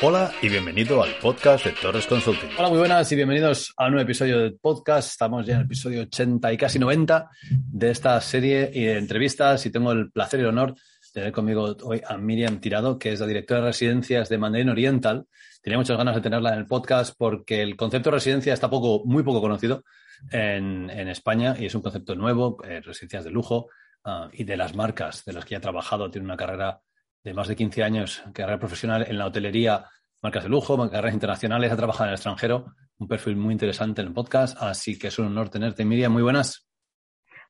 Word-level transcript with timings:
Hola 0.00 0.30
y 0.40 0.48
bienvenido 0.48 1.02
al 1.02 1.10
podcast 1.20 1.64
de 1.64 1.72
Torres 1.72 2.06
Consulting. 2.06 2.50
Hola, 2.56 2.68
muy 2.68 2.78
buenas 2.78 3.10
y 3.10 3.16
bienvenidos 3.16 3.74
a 3.76 3.86
un 3.86 3.94
nuevo 3.94 4.04
episodio 4.04 4.38
del 4.38 4.54
podcast. 4.54 5.10
Estamos 5.10 5.44
ya 5.44 5.54
en 5.54 5.58
el 5.58 5.64
episodio 5.64 6.02
80 6.02 6.52
y 6.52 6.56
casi 6.56 6.78
90 6.78 7.28
de 7.50 7.90
esta 7.90 8.20
serie 8.20 8.68
de 8.68 8.96
entrevistas 8.96 9.66
y 9.66 9.72
tengo 9.72 9.90
el 9.90 10.12
placer 10.12 10.38
y 10.38 10.44
el 10.44 10.50
honor 10.50 10.74
de 10.74 10.80
tener 11.12 11.32
conmigo 11.32 11.76
hoy 11.82 12.00
a 12.06 12.16
Miriam 12.16 12.60
Tirado, 12.60 12.96
que 12.96 13.12
es 13.12 13.18
la 13.18 13.26
directora 13.26 13.60
de 13.60 13.66
residencias 13.66 14.28
de 14.28 14.38
Mandarín 14.38 14.68
Oriental. 14.68 15.26
Tenía 15.60 15.78
muchas 15.78 15.98
ganas 15.98 16.14
de 16.14 16.20
tenerla 16.20 16.52
en 16.52 16.60
el 16.60 16.66
podcast 16.66 17.16
porque 17.18 17.60
el 17.60 17.74
concepto 17.74 18.10
de 18.10 18.18
residencia 18.18 18.54
está 18.54 18.70
poco, 18.70 19.02
muy 19.04 19.24
poco 19.24 19.40
conocido 19.40 19.82
en, 20.30 20.90
España 21.08 21.56
y 21.58 21.66
es 21.66 21.74
un 21.74 21.82
concepto 21.82 22.14
nuevo, 22.14 22.58
eh, 22.62 22.80
residencias 22.82 23.24
de 23.24 23.32
lujo 23.32 23.66
uh, 24.04 24.28
y 24.32 24.44
de 24.44 24.56
las 24.56 24.76
marcas 24.76 25.24
de 25.24 25.32
las 25.32 25.44
que 25.44 25.52
ya 25.52 25.58
ha 25.58 25.60
trabajado. 25.60 26.08
Tiene 26.08 26.24
una 26.24 26.36
carrera 26.36 26.80
de 27.22 27.34
más 27.34 27.48
de 27.48 27.56
15 27.56 27.82
años, 27.82 28.22
carrera 28.32 28.58
profesional 28.58 29.06
en 29.08 29.18
la 29.18 29.26
hotelería, 29.26 29.84
marcas 30.22 30.44
de 30.44 30.48
lujo, 30.48 30.76
carreras 30.90 31.14
internacionales, 31.14 31.72
ha 31.72 31.76
trabajado 31.76 32.04
en 32.04 32.08
el 32.10 32.14
extranjero, 32.14 32.74
un 32.98 33.08
perfil 33.08 33.36
muy 33.36 33.52
interesante 33.52 34.00
en 34.00 34.08
el 34.08 34.14
podcast, 34.14 34.60
así 34.60 34.98
que 34.98 35.08
es 35.08 35.18
un 35.18 35.26
honor 35.26 35.48
tenerte. 35.48 35.84
Miriam, 35.84 36.12
muy 36.12 36.22
buenas. 36.22 36.68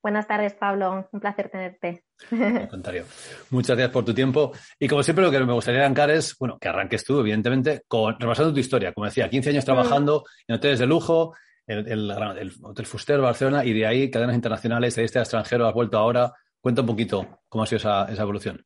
Buenas 0.03 0.29
tardes, 0.29 0.55
Pablo. 0.55 1.09
Un 1.11 1.21
placer 1.21 1.51
tenerte. 1.51 2.05
Al 2.31 2.69
contrario. 2.69 3.05
Muchas 3.51 3.77
gracias 3.77 3.93
por 3.93 4.05
tu 4.05 4.15
tiempo. 4.15 4.53
Y 4.79 4.87
como 4.87 5.03
siempre, 5.03 5.25
lo 5.25 5.31
que 5.31 5.41
me 5.41 5.53
gustaría 5.53 5.81
arrancar 5.81 6.11
es, 6.11 6.37
bueno, 6.39 6.57
que 6.59 6.69
arranques 6.69 7.05
tú, 7.05 7.19
evidentemente, 7.19 7.83
con, 7.89 8.19
repasando 8.19 8.53
tu 8.53 8.61
historia. 8.61 8.93
Como 8.93 9.07
decía, 9.07 9.29
15 9.29 9.51
años 9.51 9.65
trabajando 9.65 10.25
en 10.47 10.57
hoteles 10.57 10.79
de 10.79 10.87
lujo, 10.87 11.35
el, 11.67 11.89
el, 11.89 12.53
Hotel 12.63 12.87
Fuster, 12.87 13.21
Barcelona, 13.21 13.65
y 13.65 13.73
de 13.73 13.87
ahí 13.87 14.11
cadenas 14.11 14.37
internacionales, 14.37 14.95
de 14.95 15.05
este 15.05 15.19
extranjero, 15.19 15.67
has 15.67 15.75
vuelto 15.75 15.99
ahora. 15.99 16.33
Cuenta 16.61 16.83
un 16.83 16.87
poquito 16.87 17.41
cómo 17.49 17.65
ha 17.65 17.67
sido 17.67 17.79
esa, 17.79 18.05
esa 18.05 18.23
evolución. 18.23 18.65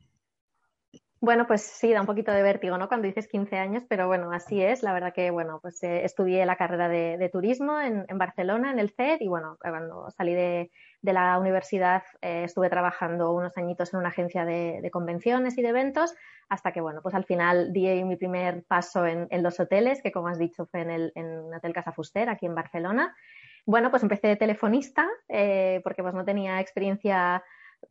Bueno, 1.23 1.47
pues 1.47 1.63
sí, 1.63 1.93
da 1.93 2.01
un 2.01 2.07
poquito 2.09 2.33
de 2.33 2.43
vértigo, 2.43 2.77
¿no? 2.79 2.89
Cuando 2.89 3.07
dices 3.07 3.29
15 3.29 3.57
años, 3.57 3.85
pero 3.89 4.09
bueno, 4.09 4.33
así 4.33 4.61
es. 4.61 4.83
La 4.83 4.93
verdad 4.93 5.15
que, 5.15 5.31
bueno, 5.31 5.61
pues 5.63 5.81
eh, 5.85 6.05
estudié 6.05 6.45
la 6.47 6.57
carrera 6.57 6.89
de, 6.89 7.29
turismo 7.33 7.79
en, 7.79 8.19
Barcelona, 8.19 8.73
en 8.73 8.81
el 8.81 8.91
CED, 8.91 9.21
y 9.21 9.29
bueno, 9.29 9.57
cuando 9.61 10.11
salí 10.11 10.35
de, 10.35 10.73
la 11.03 11.39
universidad 11.39 12.03
eh, 12.23 12.43
estuve 12.43 12.69
trabajando 12.71 13.31
unos 13.31 13.57
añitos 13.57 13.95
en 13.95 14.01
una 14.01 14.09
agencia 14.09 14.45
de, 14.45 14.91
convenciones 14.93 15.57
y 15.59 15.63
de 15.63 15.69
eventos, 15.69 16.13
hasta 16.49 16.73
que, 16.73 16.81
bueno, 16.81 17.03
pues 17.03 17.15
al 17.15 17.25
final 17.25 17.73
di 17.73 18.03
mi 18.03 18.17
primer 18.17 18.65
paso 18.65 19.07
en, 19.07 19.29
los 19.45 19.61
hoteles, 19.61 20.03
que 20.03 20.11
como 20.11 20.27
has 20.27 20.41
dicho 20.41 20.67
fue 20.67 20.81
en 20.81 20.91
el 20.91 21.13
en 21.15 21.55
Hotel 21.55 21.73
Casa 21.73 21.93
Fuster, 21.93 22.31
aquí 22.31 22.47
en 22.47 22.57
Barcelona. 22.57 23.15
Bueno, 23.65 23.93
pues 23.93 24.03
empecé 24.03 24.27
de 24.27 24.35
telefonista, 24.35 25.09
eh, 25.29 25.83
porque 25.85 26.03
pues 26.03 26.15
no 26.15 26.25
tenía 26.25 26.59
experiencia 26.59 27.45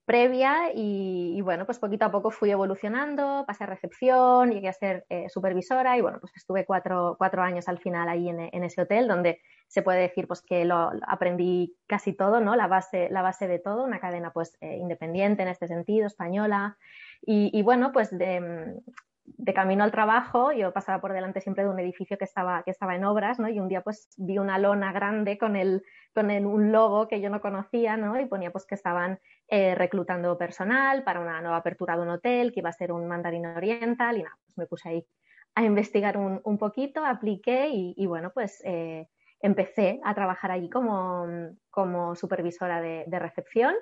previa 0.05 0.71
y, 0.73 1.39
bueno, 1.41 1.65
pues 1.65 1.79
poquito 1.79 2.05
a 2.05 2.11
poco 2.11 2.31
fui 2.31 2.51
evolucionando, 2.51 3.43
pasé 3.47 3.63
a 3.63 3.67
recepción, 3.67 4.51
llegué 4.51 4.69
a 4.69 4.73
ser 4.73 5.05
eh, 5.09 5.29
supervisora 5.29 5.97
y 5.97 6.01
bueno, 6.01 6.19
pues 6.19 6.33
estuve 6.35 6.65
cuatro, 6.65 7.15
cuatro, 7.17 7.41
años 7.41 7.67
al 7.67 7.79
final 7.79 8.09
ahí 8.09 8.29
en, 8.29 8.39
en, 8.39 8.63
ese 8.63 8.81
hotel 8.81 9.07
donde 9.07 9.41
se 9.67 9.81
puede 9.81 10.01
decir 10.01 10.27
pues 10.27 10.41
que 10.41 10.65
lo, 10.65 10.91
aprendí 11.07 11.75
casi 11.87 12.13
todo, 12.13 12.41
¿no? 12.41 12.55
La 12.55 12.67
base, 12.67 13.09
la 13.09 13.21
base 13.21 13.47
de 13.47 13.59
todo, 13.59 13.83
una 13.83 13.99
cadena 13.99 14.31
pues 14.31 14.57
eh, 14.61 14.77
independiente 14.77 15.43
en 15.43 15.49
este 15.49 15.67
sentido, 15.67 16.07
española 16.07 16.77
y, 17.21 17.57
y 17.57 17.61
bueno, 17.61 17.91
pues 17.91 18.15
de, 18.17 18.81
de 19.23 19.53
camino 19.53 19.83
al 19.83 19.91
trabajo, 19.91 20.51
yo 20.51 20.73
pasaba 20.73 20.99
por 20.99 21.13
delante 21.13 21.41
siempre 21.41 21.63
de 21.63 21.69
un 21.69 21.79
edificio 21.79 22.17
que 22.17 22.25
estaba, 22.25 22.63
que 22.63 22.71
estaba 22.71 22.95
en 22.95 23.05
obras, 23.05 23.39
¿no? 23.39 23.49
Y 23.49 23.59
un 23.59 23.67
día 23.67 23.81
pues 23.81 24.09
vi 24.17 24.37
una 24.37 24.57
lona 24.57 24.91
grande 24.91 25.37
con, 25.37 25.55
el, 25.55 25.83
con 26.13 26.29
un 26.29 26.71
logo 26.71 27.07
que 27.07 27.21
yo 27.21 27.29
no 27.29 27.41
conocía, 27.41 27.97
¿no? 27.97 28.19
Y 28.19 28.25
ponía 28.25 28.51
pues 28.51 28.65
que 28.65 28.75
estaban 28.75 29.19
eh, 29.47 29.75
reclutando 29.75 30.37
personal 30.37 31.03
para 31.03 31.19
una 31.19 31.41
nueva 31.41 31.57
apertura 31.57 31.95
de 31.95 32.01
un 32.01 32.09
hotel, 32.09 32.51
que 32.51 32.61
iba 32.61 32.69
a 32.69 32.73
ser 32.73 32.91
un 32.91 33.07
mandarín 33.07 33.45
oriental, 33.45 34.17
y 34.17 34.23
nada, 34.23 34.35
pues 34.43 34.57
me 34.57 34.65
puse 34.65 34.89
ahí 34.89 35.07
a 35.55 35.63
investigar 35.63 36.17
un, 36.17 36.41
un 36.43 36.57
poquito, 36.57 37.05
apliqué 37.05 37.69
y, 37.71 38.05
bueno, 38.07 38.31
pues 38.33 38.61
eh, 38.65 39.07
empecé 39.41 39.99
a 40.03 40.15
trabajar 40.15 40.51
allí 40.51 40.69
como, 40.69 41.27
como 41.69 42.15
supervisora 42.15 42.81
de, 42.81 43.03
de 43.07 43.19
recepción. 43.19 43.75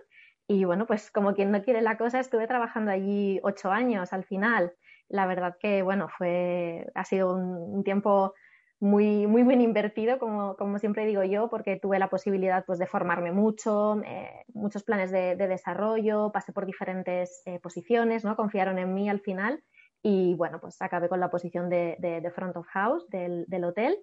Y 0.48 0.64
bueno, 0.64 0.88
pues 0.88 1.12
como 1.12 1.36
quien 1.36 1.52
no 1.52 1.62
quiere 1.62 1.82
la 1.82 1.96
cosa, 1.96 2.20
estuve 2.20 2.48
trabajando 2.48 2.90
allí 2.90 3.40
ocho 3.44 3.72
años 3.72 4.14
al 4.14 4.24
final 4.24 4.74
la 5.10 5.26
verdad 5.26 5.58
que, 5.60 5.82
bueno, 5.82 6.08
fue, 6.08 6.88
ha 6.96 7.04
sido 7.04 7.36
un, 7.36 7.84
tiempo 7.84 8.34
muy, 8.80 9.28
muy 9.28 9.44
bien 9.44 9.60
invertido, 9.62 10.20
como, 10.20 10.56
como, 10.56 10.78
siempre 10.78 11.06
digo 11.06 11.24
yo, 11.24 11.50
porque 11.50 11.78
tuve 11.78 12.00
la 12.00 12.10
posibilidad 12.10 12.64
pues, 12.66 12.80
de 12.80 12.86
formarme 12.86 13.32
mucho, 13.32 14.02
eh, 14.06 14.46
muchos 14.54 14.84
planes 14.84 15.12
de, 15.12 15.36
desarrollo, 15.36 16.32
pasé 16.32 16.54
por 16.54 16.66
diferentes 16.66 17.42
eh, 17.46 17.60
posiciones, 17.60 18.24
¿no? 18.24 18.36
Confiaron 18.36 18.78
en 18.78 18.94
mí 18.94 19.10
al 19.10 19.20
final 19.20 19.64
y, 20.02 20.36
bueno, 20.36 20.60
pues 20.62 20.82
acabé 20.82 21.10
con 21.10 21.20
la 21.20 21.30
posición 21.30 21.70
de, 21.70 21.98
de, 22.00 22.32
front 22.32 22.56
of 22.56 22.68
house 22.68 23.10
del, 23.10 23.46
del 23.48 23.66
hotel. 23.66 23.98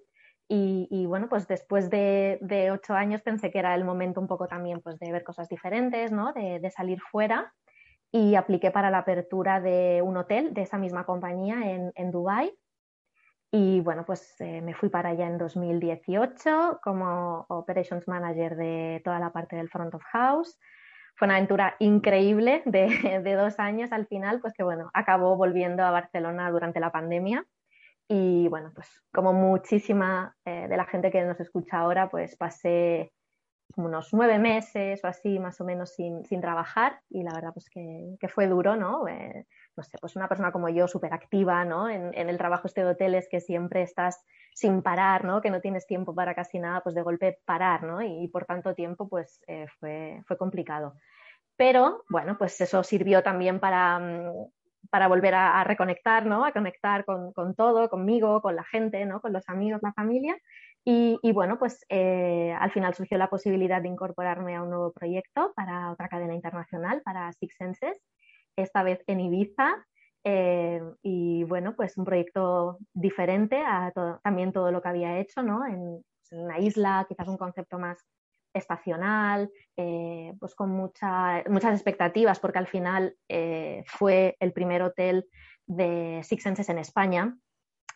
Y, 0.49 1.05
bueno, 1.07 1.27
pues 1.27 1.45
después 1.45 1.89
de, 1.89 2.69
ocho 2.71 2.93
años 2.93 3.21
pensé 3.21 3.51
que 3.51 3.59
era 3.59 3.75
el 3.75 3.83
momento 3.83 4.21
un 4.21 4.27
poco 4.27 4.47
también 4.47 4.79
pues 4.79 4.97
de 4.97 5.11
ver 5.11 5.25
cosas 5.25 5.49
diferentes, 5.49 6.13
¿no? 6.13 6.31
De 6.31 6.71
salir 6.71 7.01
fuera 7.01 7.53
y 8.11 8.35
apliqué 8.35 8.71
para 8.71 8.89
la 8.89 8.99
apertura 8.99 9.59
de 9.59 10.01
un 10.03 10.17
hotel 10.17 10.53
de 10.53 10.61
esa 10.61 10.77
misma 10.77 11.05
compañía 11.05 11.71
en, 11.71 11.91
en 11.95 12.11
Dubái. 12.11 12.53
Y 13.51 13.79
bueno, 13.81 14.05
pues 14.05 14.35
eh, 14.39 14.61
me 14.61 14.73
fui 14.73 14.89
para 14.89 15.09
allá 15.09 15.27
en 15.27 15.37
2018 15.37 16.79
como 16.83 17.45
Operations 17.49 18.07
Manager 18.07 18.55
de 18.55 19.01
toda 19.03 19.19
la 19.19 19.31
parte 19.31 19.55
del 19.55 19.69
Front 19.69 19.95
of 19.95 20.03
House. 20.11 20.57
Fue 21.15 21.27
una 21.27 21.37
aventura 21.37 21.75
increíble 21.79 22.61
de, 22.65 22.87
de 23.23 23.33
dos 23.33 23.59
años 23.59 23.91
al 23.91 24.07
final, 24.07 24.41
pues 24.41 24.53
que 24.53 24.63
bueno, 24.63 24.89
acabó 24.93 25.35
volviendo 25.37 25.83
a 25.83 25.91
Barcelona 25.91 26.51
durante 26.51 26.79
la 26.79 26.91
pandemia. 26.91 27.45
Y 28.09 28.47
bueno, 28.47 28.71
pues 28.73 29.03
como 29.13 29.33
muchísima 29.33 30.35
eh, 30.45 30.67
de 30.69 30.77
la 30.77 30.85
gente 30.85 31.11
que 31.11 31.23
nos 31.23 31.39
escucha 31.39 31.79
ahora, 31.79 32.09
pues 32.09 32.37
pasé 32.37 33.11
unos 33.75 34.13
nueve 34.13 34.39
meses 34.39 35.03
o 35.03 35.07
así 35.07 35.39
más 35.39 35.59
o 35.61 35.65
menos 35.65 35.93
sin, 35.93 36.25
sin 36.25 36.41
trabajar 36.41 37.01
y 37.09 37.23
la 37.23 37.33
verdad 37.33 37.51
pues 37.53 37.69
que, 37.69 38.15
que 38.19 38.27
fue 38.27 38.47
duro, 38.47 38.75
¿no? 38.75 39.07
Eh, 39.07 39.45
no 39.75 39.83
sé, 39.83 39.97
pues 39.99 40.15
una 40.15 40.27
persona 40.27 40.51
como 40.51 40.69
yo 40.69 40.87
súper 40.87 41.13
activa, 41.13 41.63
¿no? 41.65 41.89
En, 41.89 42.13
el 42.15 42.37
trabajo 42.37 42.67
este 42.67 42.83
de 42.83 42.91
hoteles 42.91 43.27
que 43.29 43.39
siempre 43.39 43.83
estás 43.83 44.25
sin 44.53 44.81
parar, 44.81 45.23
¿no? 45.23 45.41
Que 45.41 45.51
no 45.51 45.61
tienes 45.61 45.85
tiempo 45.85 46.15
para 46.15 46.33
casi 46.33 46.59
nada, 46.59 46.81
pues 46.81 46.95
de 46.95 47.03
golpe 47.03 47.39
parar, 47.45 47.83
¿no? 47.83 48.01
Y, 48.01 48.27
por 48.29 48.45
tanto 48.45 48.73
tiempo 48.73 49.07
pues 49.07 49.41
eh, 49.47 49.67
fue, 49.79 50.23
fue 50.25 50.37
complicado. 50.37 50.95
Pero 51.55 52.03
bueno, 52.09 52.37
pues 52.37 52.59
eso 52.61 52.83
sirvió 52.83 53.21
también 53.21 53.59
para, 53.59 53.99
mm, 53.99 54.31
para 54.89 55.07
volver 55.07 55.35
a, 55.35 55.59
a, 55.59 55.63
reconectar, 55.63 56.25
¿no? 56.25 56.45
A 56.45 56.51
conectar 56.51 57.05
con, 57.05 57.33
con, 57.33 57.53
todo, 57.55 57.89
conmigo, 57.89 58.41
con 58.41 58.55
la 58.55 58.63
gente, 58.63 59.05
¿no? 59.05 59.21
Con 59.21 59.33
los 59.33 59.47
amigos, 59.49 59.81
la 59.83 59.93
familia 59.93 60.35
y, 60.89 61.33
bueno, 61.33 61.59
pues 61.59 61.85
eh, 61.89 62.55
al 62.57 62.71
final 62.71 62.93
surgió 62.93 63.17
la 63.17 63.29
posibilidad 63.29 63.81
de 63.81 63.89
incorporarme 63.89 64.55
a 64.55 64.63
un 64.63 64.69
nuevo 64.69 64.93
proyecto 64.93 65.51
para 65.53 65.91
otra 65.91 66.07
cadena 66.07 66.33
internacional, 66.33 67.01
para 67.01 67.33
Six 67.33 67.55
Senses, 67.57 68.01
esta 68.55 68.83
vez 68.83 69.03
en 69.07 69.19
Ibiza. 69.19 69.85
Eh, 70.23 70.81
y 71.03 71.43
bueno, 71.43 71.75
pues 71.75 71.97
un 71.97 72.05
proyecto 72.05 72.77
diferente 72.93 73.57
a 73.57 73.91
también 74.23 74.53
todo 74.53 74.71
lo 74.71 74.81
que 74.81 74.87
había 74.87 75.19
hecho, 75.19 75.43
¿no? 75.43 75.65
En, 75.65 76.05
pues 76.21 76.41
una 76.41 76.57
isla, 76.57 77.05
quizás 77.09 77.27
un 77.27 77.37
concepto 77.37 77.77
más 77.77 77.97
estacional, 78.53 79.49
eh, 79.75 80.35
pues 80.39 80.55
con 80.55 80.69
mucha, 80.69 81.43
muchas 81.49 81.73
expectativas, 81.73 82.39
porque 82.39 82.59
al 82.59 82.67
final 82.67 83.13
fue 83.87 84.37
el 84.39 84.53
primer 84.53 84.83
hotel 84.83 85.27
de 85.65 86.21
Six 86.23 86.43
Senses 86.43 86.69
en 86.69 86.77
España 86.77 87.37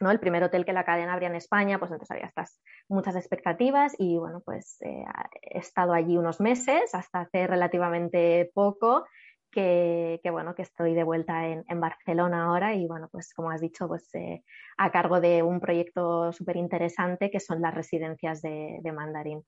¿no? 0.01 0.11
El 0.11 0.19
primer 0.19 0.43
hotel 0.43 0.65
que 0.65 0.73
la 0.73 0.85
cadena 0.85 1.13
abría 1.13 1.29
en 1.29 1.35
España, 1.35 1.79
pues 1.79 1.91
entonces 1.91 2.11
había 2.11 2.27
estas 2.27 2.61
muchas 2.89 3.15
expectativas 3.15 3.95
y 3.97 4.17
bueno, 4.17 4.41
pues 4.43 4.77
eh, 4.81 5.05
he 5.41 5.59
estado 5.59 5.93
allí 5.93 6.17
unos 6.17 6.39
meses, 6.39 6.93
hasta 6.93 7.21
hace 7.21 7.47
relativamente 7.47 8.51
poco, 8.53 9.05
que, 9.51 10.19
bueno, 10.31 10.55
que 10.55 10.61
estoy 10.61 10.93
de 10.93 11.03
vuelta 11.03 11.47
en, 11.47 11.65
en, 11.67 11.79
Barcelona 11.81 12.45
ahora 12.45 12.73
y 12.73 12.87
bueno, 12.87 13.09
pues 13.11 13.33
como 13.33 13.51
has 13.51 13.61
dicho, 13.61 13.87
pues 13.87 14.09
eh, 14.15 14.43
a 14.77 14.91
cargo 14.91 15.19
de 15.19 15.43
un 15.43 15.59
proyecto 15.59 16.31
súper 16.31 16.55
interesante 16.55 17.29
que 17.29 17.39
son 17.39 17.61
las 17.61 17.73
residencias 17.73 18.41
de, 18.41 18.79
de 18.81 18.91
Mandarín. 18.91 19.43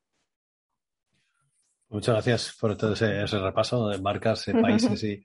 Muchas 1.94 2.16
gracias 2.16 2.58
por 2.60 2.76
todo 2.76 2.94
ese, 2.94 3.24
repaso 3.28 3.88
de 3.88 4.00
marcas, 4.00 4.46
países 4.62 5.04
y, 5.04 5.24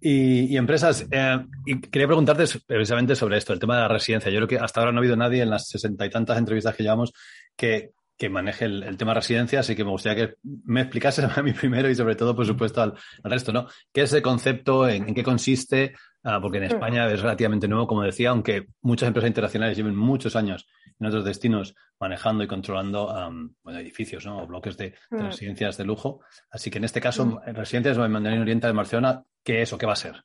y, 0.00 0.56
empresas. 0.56 1.04
Eh, 1.10 1.38
y 1.66 1.80
quería 1.80 2.06
preguntarte 2.06 2.44
precisamente 2.64 3.16
sobre 3.16 3.38
esto, 3.38 3.52
el 3.52 3.58
tema 3.58 3.74
de 3.74 3.82
la 3.82 3.88
residencia. 3.88 4.30
Yo 4.30 4.38
creo 4.38 4.48
que 4.48 4.64
hasta 4.64 4.80
ahora 4.80 4.92
no 4.92 4.98
ha 4.98 5.00
habido 5.00 5.16
nadie 5.16 5.42
en 5.42 5.50
las 5.50 5.66
sesenta 5.66 6.06
y 6.06 6.10
tantas 6.10 6.38
entrevistas 6.38 6.76
que 6.76 6.84
llevamos 6.84 7.12
que, 7.56 7.90
que 8.16 8.28
maneje 8.28 8.66
el, 8.66 8.84
el, 8.84 8.96
tema 8.96 9.14
residencia, 9.14 9.58
así 9.58 9.74
que 9.74 9.82
me 9.82 9.90
gustaría 9.90 10.28
que 10.28 10.34
me 10.42 10.82
explicases 10.82 11.24
a 11.36 11.42
mí 11.42 11.52
primero 11.52 11.90
y 11.90 11.96
sobre 11.96 12.14
todo, 12.14 12.36
por 12.36 12.46
supuesto, 12.46 12.82
al, 12.82 12.94
al 13.24 13.30
resto, 13.32 13.52
¿no? 13.52 13.66
¿Qué 13.92 14.02
es 14.02 14.12
ese 14.12 14.22
concepto? 14.22 14.88
¿En, 14.88 15.08
en 15.08 15.14
qué 15.14 15.24
consiste? 15.24 15.94
Ah, 16.28 16.40
porque 16.42 16.58
en. 16.58 16.64
España 16.64 17.06
es 17.06 17.22
relativamente 17.22 17.68
nuevo, 17.68 17.86
como 17.86 18.02
decía, 18.02 18.30
aunque 18.30 18.66
muchas 18.82 19.06
empresas 19.06 19.28
internacionales 19.28 19.76
lleven 19.76 19.94
muchos 19.94 20.34
años 20.34 20.66
en 20.98 21.06
otros 21.06 21.24
destinos 21.24 21.76
manejando 22.00 22.42
y 22.42 22.48
controlando 22.48 23.06
um, 23.14 23.54
bueno, 23.62 23.78
edificios 23.78 24.26
¿no? 24.26 24.42
o 24.42 24.46
bloques 24.46 24.76
de, 24.76 24.94
de, 25.10 25.22
mm. 25.22 25.26
residencias 25.26 25.76
de 25.76 25.84
lujo. 25.84 26.20
Así 26.50 26.68
que 26.68 26.78
en 26.78 26.84
este 26.84 27.00
caso, 27.00 27.26
mm. 27.26 27.54
residencias 27.54 27.96
de 27.96 28.08
Mandarín 28.08 28.40
Oriental 28.40 28.72
de 28.72 28.76
Barcelona, 28.76 29.22
¿qué 29.44 29.62
es 29.62 29.72
o 29.72 29.78
qué 29.78 29.86
va 29.86 29.92
a 29.92 29.96
ser? 29.96 30.24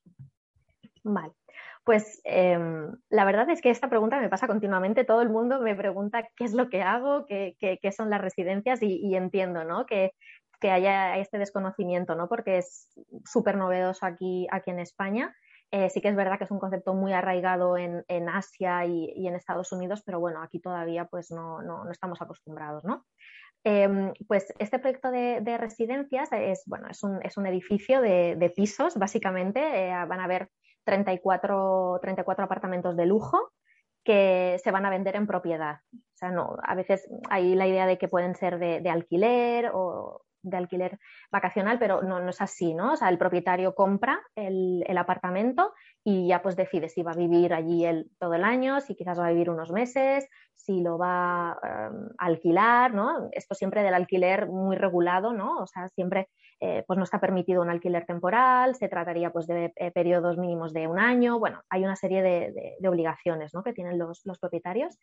Vale. 1.03 1.33
Pues 1.83 2.19
em, 2.23 2.95
la 3.09 3.25
verdad 3.25 3.47
es 3.51 3.61
que 3.61 3.69
esta 3.69 3.89
pregunta 3.89 4.19
me 4.19 4.29
pasa 4.29 4.47
continuamente. 4.47 5.03
Todo 5.03 5.21
el 5.21 5.29
mundo 5.29 5.61
me 5.61 5.75
pregunta 5.75 6.27
qué 6.35 6.45
es 6.45 6.53
lo 6.53 6.69
que 6.69 6.81
hago, 6.81 7.27
qué, 7.27 7.55
qué, 7.59 7.91
son 7.91 8.09
las 8.09 8.21
residencias 8.21 8.81
y, 8.81 9.15
entiendo 9.15 9.63
¿no? 9.65 9.85
que, 9.85 10.13
que, 10.59 10.71
haya 10.71 11.17
este 11.17 11.37
desconocimiento, 11.37 12.15
¿no? 12.15 12.27
porque 12.27 12.57
es 12.57 12.89
súper 13.25 13.55
novedoso 13.57 14.05
aquí, 14.05 14.47
aquí 14.51 14.71
en 14.71 14.79
España. 14.79 15.35
Eh, 15.71 15.89
sí 15.89 16.01
que 16.01 16.09
es 16.09 16.15
verdad 16.15 16.37
que 16.37 16.43
es 16.43 16.51
un 16.51 16.59
concepto 16.59 16.93
muy 16.93 17.13
arraigado 17.13 17.77
en, 17.77 18.03
en 18.09 18.27
Asia 18.27 18.85
y, 18.85 19.11
y, 19.15 19.27
en 19.27 19.35
Estados 19.35 19.71
Unidos, 19.71 20.03
pero 20.05 20.19
bueno, 20.19 20.43
aquí 20.43 20.59
todavía 20.59 21.05
pues 21.05 21.31
no, 21.31 21.61
no, 21.61 21.85
no 21.85 21.91
estamos 21.91 22.21
acostumbrados. 22.21 22.83
¿no? 22.83 23.05
Em, 23.63 24.11
pues 24.27 24.51
este 24.57 24.79
proyecto 24.79 25.11
de, 25.11 25.57
residencias 25.57 26.29
es, 26.31 26.63
bueno, 26.65 26.87
es, 26.89 27.03
un, 27.03 27.23
es 27.23 27.37
un 27.37 27.45
edificio 27.45 28.01
de, 28.01 28.53
pisos, 28.55 28.95
básicamente. 28.95 29.59
Eh, 29.59 30.05
van 30.07 30.19
a 30.19 30.25
haber 30.25 30.49
34, 30.85 31.99
34 32.01 32.45
apartamentos 32.45 32.97
de 32.97 33.05
lujo 33.05 33.51
que 34.03 34.59
se 34.63 34.71
van 34.71 34.85
a 34.85 34.89
vender 34.89 35.15
en 35.15 35.27
propiedad. 35.27 35.77
O 35.93 36.15
sea, 36.15 36.31
no, 36.31 36.57
a 36.63 36.73
veces 36.73 37.07
hay 37.29 37.53
la 37.53 37.67
idea 37.67 37.85
de 37.85 37.99
que 37.99 38.07
pueden 38.07 38.35
ser 38.35 38.57
de, 38.57 38.81
de 38.81 38.89
alquiler 38.89 39.69
o, 39.73 40.23
de 40.43 40.57
alquiler 40.57 40.99
vacacional, 41.31 41.79
pero 41.79 42.01
no, 42.01 42.19
no, 42.19 42.29
es 42.29 42.41
así, 42.41 42.73
¿no? 42.73 42.93
O 42.93 42.95
sea, 42.95 43.09
el 43.09 43.17
propietario 43.17 43.75
compra 43.75 44.21
el, 44.35 44.85
apartamento 44.97 45.73
y 46.03 46.27
ya 46.27 46.41
pues 46.41 46.55
decide 46.55 46.89
si 46.89 47.01
va 47.01 47.11
a 47.11 47.15
vivir 47.15 47.53
allí 47.53 47.85
el, 47.85 48.11
todo 48.19 48.33
el 48.35 48.43
año, 48.43 48.79
si 48.81 48.95
quizás 48.95 49.19
va 49.19 49.27
a 49.27 49.31
vivir 49.31 49.49
unos 49.49 49.71
meses, 49.71 50.27
si 50.55 50.81
lo 50.81 50.97
va 50.97 51.57
em, 51.63 52.09
a 52.17 52.25
alquilar, 52.25 52.93
¿no? 52.93 53.29
Esto 53.31 53.55
siempre 53.55 53.81
del 53.83 53.93
alquiler 53.93 54.47
muy 54.47 54.75
regulado, 54.75 55.33
¿no? 55.33 55.57
O 55.59 55.67
sea, 55.67 55.87
siempre 55.89 56.29
eh, 56.59 56.83
pues 56.85 56.97
no 56.97 57.03
está 57.03 57.19
permitido 57.19 57.63
un 57.63 57.71
alquiler 57.71 58.05
temporal, 58.05 58.75
se 58.75 58.87
trataría 58.87 59.31
pues 59.31 59.47
de 59.47 59.73
eh, 59.75 59.91
periodos 59.91 60.37
mínimos 60.37 60.73
de 60.73 60.87
un 60.87 60.99
año, 60.99 61.39
bueno, 61.39 61.63
hay 61.69 61.83
una 61.83 61.95
serie 61.95 62.21
de, 62.21 62.75
de, 62.79 62.87
obligaciones, 62.87 63.53
¿no? 63.55 63.63
Que 63.63 63.73
tienen 63.73 63.97
los, 63.97 64.21
los 64.25 64.37
propietarios. 64.37 64.99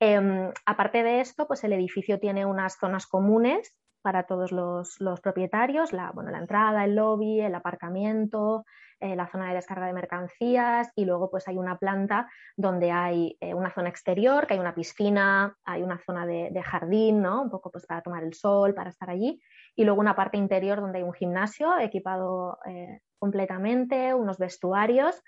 Em, 0.00 0.52
aparte 0.66 1.02
de 1.02 1.20
esto, 1.20 1.46
pues 1.46 1.64
el 1.64 1.72
edificio 1.72 2.20
tiene 2.20 2.44
unas 2.44 2.78
zonas 2.78 3.06
comunes 3.06 3.74
para 4.02 4.24
todos 4.24 4.52
los, 4.52 4.98
propietarios, 5.22 5.92
la, 5.92 6.12
bueno, 6.12 6.30
la 6.30 6.38
entrada, 6.38 6.84
el 6.84 6.94
lobby, 6.94 7.40
el 7.40 7.54
aparcamiento, 7.54 8.64
eh, 9.00 9.14
la 9.14 9.28
zona 9.28 9.48
de 9.48 9.54
descarga 9.54 9.86
de 9.86 9.92
mercancías 9.92 10.90
y 10.96 11.04
luego 11.04 11.30
pues 11.30 11.46
hay 11.46 11.56
una 11.56 11.78
planta 11.78 12.28
donde 12.56 12.90
hay 12.90 13.36
eh, 13.40 13.54
una 13.54 13.72
zona 13.72 13.88
exterior, 13.88 14.46
que 14.46 14.54
hay 14.54 14.60
una 14.60 14.74
piscina, 14.74 15.56
hay 15.64 15.82
una 15.82 15.98
zona 15.98 16.26
de, 16.26 16.62
jardín, 16.62 17.22
¿no? 17.22 17.42
Un 17.42 17.50
poco 17.50 17.70
pues 17.70 17.86
para 17.86 18.02
tomar 18.02 18.24
el 18.24 18.34
sol, 18.34 18.74
para 18.74 18.90
estar 18.90 19.10
allí 19.10 19.40
y 19.76 19.84
luego 19.84 20.00
una 20.00 20.16
parte 20.16 20.36
interior 20.36 20.80
donde 20.80 20.98
hay 20.98 21.04
un 21.04 21.12
gimnasio 21.12 21.78
equipado 21.78 22.58
eh, 22.66 23.00
completamente, 23.18 24.14
unos 24.14 24.38
vestuarios. 24.38 25.22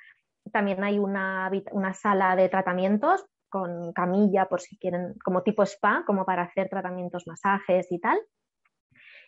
También 0.52 0.82
hay 0.82 0.99
una, 0.99 1.50
una 1.70 1.94
sala 1.94 2.34
de 2.34 2.49
tratamientos 2.49 3.25
con 3.49 3.93
camilla 3.93 4.46
por 4.46 4.61
si 4.61 4.78
quieren, 4.78 5.14
como 5.25 5.43
tipo 5.43 5.62
spa, 5.62 6.05
como 6.06 6.25
para 6.25 6.43
hacer 6.43 6.69
tratamientos, 6.69 7.26
masajes 7.26 7.93
y 7.93 8.00
tal. 8.00 8.19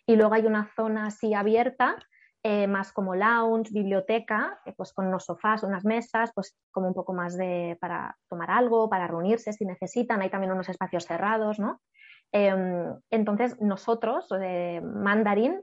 Y 0.05 0.15
luego 0.15 0.33
hay 0.33 0.45
una 0.45 0.69
zona 0.75 1.07
así 1.07 1.33
abierta, 1.33 1.97
eh, 2.45 2.67
más 2.67 2.91
como 2.91 3.15
lounge, 3.15 3.71
biblioteca, 3.71 4.59
eh, 4.65 4.73
pues 4.75 4.91
con 4.91 5.07
unos 5.07 5.23
sofás, 5.25 5.63
unas 5.63 5.85
mesas, 5.85 6.31
pues 6.35 6.57
como 6.71 6.87
un 6.87 6.93
poco 6.93 7.13
más 7.13 7.37
de 7.37 7.77
para 7.79 8.17
tomar 8.29 8.51
algo, 8.51 8.89
para 8.89 9.07
reunirse 9.07 9.53
si 9.53 9.65
necesitan. 9.65 10.21
Hay 10.21 10.29
también 10.29 10.51
unos 10.51 10.67
espacios 10.67 11.05
cerrados, 11.05 11.57
¿no? 11.59 11.79
Em, 12.33 12.93
entonces 13.11 13.55
nosotros, 13.61 14.27
eh, 14.41 14.81
Mandarin, 14.81 15.61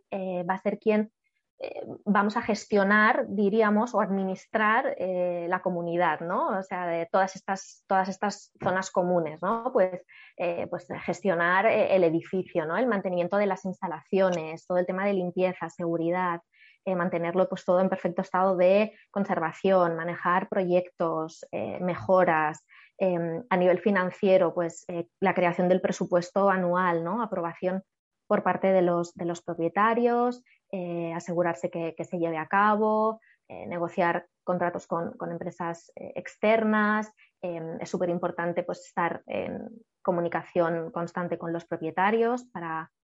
va 0.48 0.54
a 0.54 0.62
ser 0.62 0.78
quien 0.78 1.12
eh, 1.62 1.82
vamos 2.06 2.38
a 2.38 2.42
gestionar, 2.42 3.26
diríamos, 3.28 3.94
o 3.94 4.00
administrar 4.00 4.96
eh, 4.98 5.44
la 5.46 5.60
comunidad, 5.60 6.20
¿no? 6.20 6.58
O 6.58 6.62
sea, 6.62 6.86
de 6.86 7.06
todas 7.12 7.36
estas, 7.36 7.84
todas 7.86 8.08
estas 8.08 8.50
zonas 8.62 8.90
comunes, 8.90 9.42
¿no? 9.42 9.70
Pues, 9.70 10.02
eh, 10.38 10.66
pues 10.70 10.88
gestionar 11.04 11.66
el 11.66 12.02
edificio, 12.04 12.64
¿no? 12.64 12.78
El 12.78 12.86
mantenimiento 12.86 13.36
de 13.36 13.44
las 13.44 13.66
instalaciones, 13.66 14.66
todo 14.66 14.78
el 14.78 14.86
tema 14.86 15.04
de 15.04 15.12
limpieza, 15.12 15.68
seguridad, 15.68 16.40
mantenerlo 16.86 17.48
pues 17.48 17.64
todo 17.64 17.78
en 17.80 17.90
perfecto 17.90 18.22
estado 18.22 18.56
de 18.56 18.94
conservación, 19.12 19.94
manejar 19.94 20.48
proyectos, 20.48 21.46
mejoras, 21.80 22.64
em, 22.98 23.44
a 23.48 23.56
nivel 23.56 23.78
financiero, 23.78 24.54
pues 24.54 24.86
la 25.20 25.34
creación 25.34 25.68
del 25.68 25.82
presupuesto 25.82 26.50
anual, 26.50 27.04
¿no? 27.04 27.22
Aprobación 27.22 27.84
por 28.26 28.42
parte 28.42 28.72
de 28.72 28.82
los, 28.82 29.14
de 29.14 29.24
los 29.24 29.42
propietarios, 29.42 30.42
eh, 30.72 31.12
asegurarse 31.14 31.70
que, 31.70 31.94
se 32.05 32.19
lleve 32.19 32.38
a 32.38 32.46
cabo, 32.46 33.20
eh, 33.49 33.67
negociar 33.67 34.26
contratos 34.44 34.87
con, 34.87 35.14
empresas 35.31 35.90
eh, 35.96 36.12
externas. 36.14 37.12
Em, 37.43 37.81
es 37.81 37.88
súper 37.88 38.08
importante 38.11 38.62
pues, 38.62 38.87
estar 38.87 39.22
en 39.26 39.69
comunicación 40.02 40.90
constante 40.93 41.38
con 41.38 41.52
los 41.52 41.64
propietarios 41.64 42.46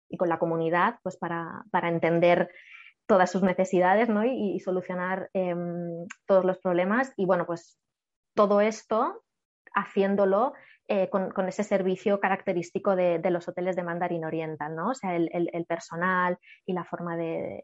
y 0.09 0.17
con 0.17 0.29
la 0.29 0.39
comunidad 0.39 0.99
pues, 1.03 1.17
para, 1.17 1.63
entender 1.83 2.49
todas 3.05 3.31
sus 3.31 3.43
necesidades 3.43 4.09
y, 4.25 4.59
solucionar 4.59 5.29
em, 5.33 6.07
todos 6.25 6.45
los 6.45 6.59
problemas. 6.59 7.13
Y 7.17 7.25
bueno, 7.25 7.45
pues 7.45 7.77
todo 8.33 8.61
esto 8.61 9.23
haciéndolo 9.73 10.53
eh, 10.89 11.09
con, 11.09 11.49
ese 11.49 11.65
servicio 11.65 12.21
característico 12.21 12.95
de, 12.95 13.19
los 13.29 13.45
hoteles 13.49 13.75
de 13.75 13.83
Mandarin 13.83 14.23
Oriental, 14.23 14.73
¿no? 14.73 14.91
O 14.91 14.93
sea, 14.93 15.17
el, 15.17 15.65
personal 15.67 16.37
y 16.65 16.71
la 16.71 16.85
forma 16.85 17.17
de, 17.17 17.61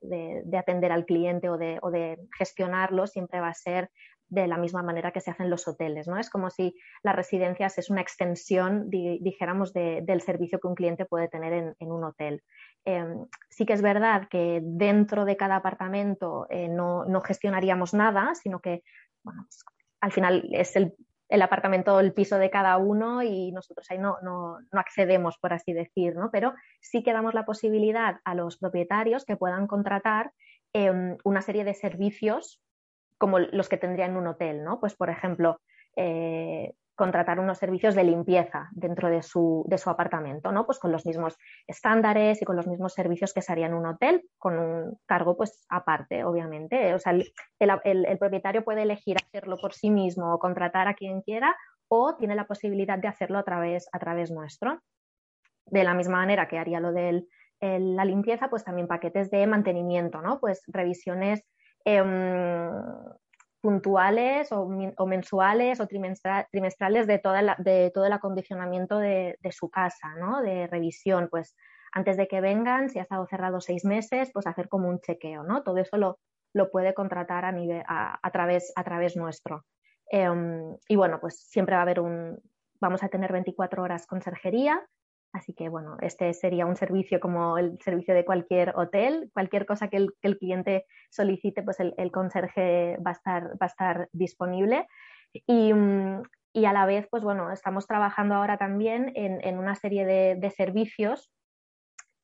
atender 0.58 0.92
al 0.92 1.06
cliente 1.06 1.50
o, 1.50 1.58
de, 1.58 2.20
gestionarlo 2.38 3.08
siempre 3.08 3.40
va 3.40 3.48
a 3.48 3.54
ser 3.54 3.90
de 4.28 4.46
la 4.48 4.58
misma 4.58 4.84
manera 4.84 5.12
que 5.12 5.22
se 5.22 5.32
hacen 5.32 5.50
los 5.50 5.66
hoteles, 5.70 6.06
¿no? 6.06 6.18
Es 6.18 6.30
como 6.30 6.50
si 6.50 6.76
las 7.02 7.16
residencias 7.16 7.78
es 7.78 7.90
una 7.90 8.02
extensión, 8.02 8.90
dijéramos, 8.90 9.72
del 9.72 10.22
servicio 10.22 10.60
que 10.60 10.68
un 10.68 10.76
cliente 10.76 11.06
puede 11.06 11.30
tener 11.30 11.76
en, 11.80 11.92
un 11.92 12.04
hotel. 12.04 12.44
Em, 12.84 13.26
sí 13.50 13.66
que 13.66 13.72
es 13.72 13.82
verdad 13.82 14.28
que 14.30 14.60
dentro 14.62 15.24
de 15.24 15.38
cada 15.38 15.56
apartamento 15.56 16.46
eh, 16.50 16.68
no, 16.68 17.06
gestionaríamos 17.22 17.94
nada, 17.94 18.36
sino 18.36 18.60
que, 18.60 18.84
bueno, 19.24 19.44
pues, 19.44 19.64
al 20.02 20.12
final 20.12 20.50
es 20.52 20.76
el 20.76 20.94
el 21.34 21.42
apartamento, 21.42 22.00
el 22.00 22.14
piso 22.14 22.38
de 22.38 22.52
cada 22.52 22.78
uno 22.78 23.24
y 23.24 23.52
nosotros 23.52 23.90
ahí 23.90 23.98
no, 23.98 24.18
no, 24.22 24.60
accedemos, 24.74 25.40
por 25.40 25.52
así 25.52 25.74
decir, 25.74 26.16
¿no? 26.16 26.30
Pero 26.32 26.54
sí 26.80 27.02
que 27.02 27.12
damos 27.12 27.34
la 27.34 27.44
posibilidad 27.44 28.20
a 28.24 28.36
los 28.36 28.60
propietarios 28.60 29.26
que 29.26 29.36
puedan 29.36 29.66
contratar 29.66 30.32
em, 30.74 31.18
una 31.24 31.42
serie 31.42 31.64
de 31.64 31.74
servicios 31.74 32.62
como 33.18 33.40
los 33.40 33.68
que 33.68 33.78
tendrían 33.78 34.16
un 34.16 34.28
hotel, 34.28 34.64
¿no? 34.64 34.80
Pues, 34.80 34.96
por 34.96 35.10
ejemplo, 35.10 35.60
eh, 35.96 36.76
contratar 36.96 37.40
unos 37.40 37.58
servicios 37.58 37.96
de 37.96 38.04
limpieza 38.04 38.70
dentro 38.72 39.10
de 39.10 39.24
su, 39.24 39.66
de 39.68 39.78
su, 39.78 39.90
apartamento, 39.90 40.52
¿no? 40.52 40.66
Pues 40.66 40.80
con 40.80 40.92
los 40.92 41.06
mismos 41.06 41.38
estándares 41.68 42.42
y 42.42 42.46
con 42.46 42.56
los 42.56 42.68
mismos 42.68 42.94
servicios 42.94 43.34
que 43.34 43.42
se 43.42 43.52
haría 43.52 43.66
en 43.66 43.74
un 43.74 43.86
hotel, 43.86 44.30
con 44.38 44.60
un 44.60 45.00
cargo 45.06 45.36
pues 45.36 45.66
aparte, 45.70 46.24
obviamente. 46.24 46.94
O 46.94 47.00
sea, 47.00 47.14
el, 47.14 47.26
el, 47.60 48.18
propietario 48.18 48.64
puede 48.64 48.84
elegir 48.84 49.18
hacerlo 49.18 49.58
por 49.58 49.74
sí 49.74 49.90
mismo 49.90 50.34
o 50.34 50.40
contratar 50.40 50.88
a 50.88 50.94
quien 50.94 51.22
quiera 51.22 51.56
o 51.88 52.16
tiene 52.16 52.36
la 52.36 52.48
posibilidad 52.48 53.00
de 53.00 53.08
hacerlo 53.08 53.40
a 53.40 53.44
través, 53.44 53.88
a 53.92 54.00
través 54.00 54.32
nuestro. 54.32 54.80
De 55.66 55.84
la 55.84 55.94
misma 55.94 56.18
manera 56.18 56.48
que 56.48 56.60
haría 56.60 56.80
lo 56.80 56.92
de 56.92 57.26
la 57.62 58.06
limpieza, 58.06 58.50
pues 58.50 58.64
también 58.64 58.88
paquetes 58.88 59.32
de 59.32 59.48
mantenimiento, 59.48 60.22
¿no? 60.22 60.40
Pues 60.40 60.64
revisiones 60.68 61.44
em, 61.86 62.70
puntuales 63.64 64.50
o, 64.52 64.68
mensuales 65.06 65.80
o 65.80 65.88
trimestrales 65.88 67.08
de, 67.08 67.18
toda 67.18 67.56
de 67.60 67.92
todo 67.94 68.06
el 68.06 68.12
acondicionamiento 68.12 68.98
de, 69.00 69.38
su 69.52 69.70
casa, 69.70 70.16
¿no? 70.20 70.42
De 70.42 70.68
revisión, 70.68 71.30
pues 71.32 71.56
antes 71.94 72.18
de 72.18 72.28
que 72.28 72.42
vengan, 72.42 72.90
si 72.90 73.00
ha 73.00 73.04
estado 73.04 73.26
cerrado 73.26 73.62
seis 73.62 73.86
meses, 73.86 74.32
pues 74.34 74.48
hacer 74.48 74.68
como 74.68 74.90
un 74.90 75.00
chequeo, 75.00 75.44
¿no? 75.44 75.64
Todo 75.64 75.78
eso 75.78 75.96
lo, 75.96 76.20
lo 76.52 76.72
puede 76.72 76.94
contratar 76.94 77.46
a, 77.46 77.54
nivel, 77.54 77.84
a, 77.88 78.30
través, 78.34 78.74
a 78.76 78.84
través 78.84 79.16
nuestro. 79.16 79.64
Em, 80.08 80.76
y 80.90 80.98
bueno, 80.98 81.22
pues 81.22 81.40
siempre 81.40 81.76
va 81.76 81.80
a 81.80 81.84
haber 81.84 82.02
un, 82.02 82.38
vamos 82.82 83.02
a 83.02 83.08
tener 83.08 83.32
24 83.32 83.82
horas 83.82 84.06
conserjería, 84.06 84.86
Así 85.34 85.54
que 85.54 85.68
bueno, 85.68 85.98
este 86.02 86.32
sería 86.34 86.68
un 86.68 86.76
servicio 86.76 87.20
como 87.20 87.58
el 87.58 87.80
servicio 87.82 88.14
de 88.14 88.24
cualquier 88.24 88.74
hotel. 88.76 89.32
Cualquier 89.34 89.66
cosa 89.66 89.88
que 89.90 89.98
el, 89.98 90.38
cliente 90.38 90.86
solicite, 91.10 91.64
pues 91.64 91.80
el, 91.80 92.12
conserje 92.12 92.98
va 92.98 93.12
a 93.60 93.66
estar, 93.66 94.10
disponible. 94.14 94.88
Y, 95.34 95.72
a 95.72 96.74
la 96.74 96.86
vez, 96.86 97.08
pues 97.10 97.24
bueno, 97.24 97.52
estamos 97.52 97.88
trabajando 97.88 98.36
ahora 98.36 98.58
también 98.58 99.12
en, 99.16 99.58
una 99.58 99.74
serie 99.74 100.06
de, 100.06 100.50
servicios 100.52 101.32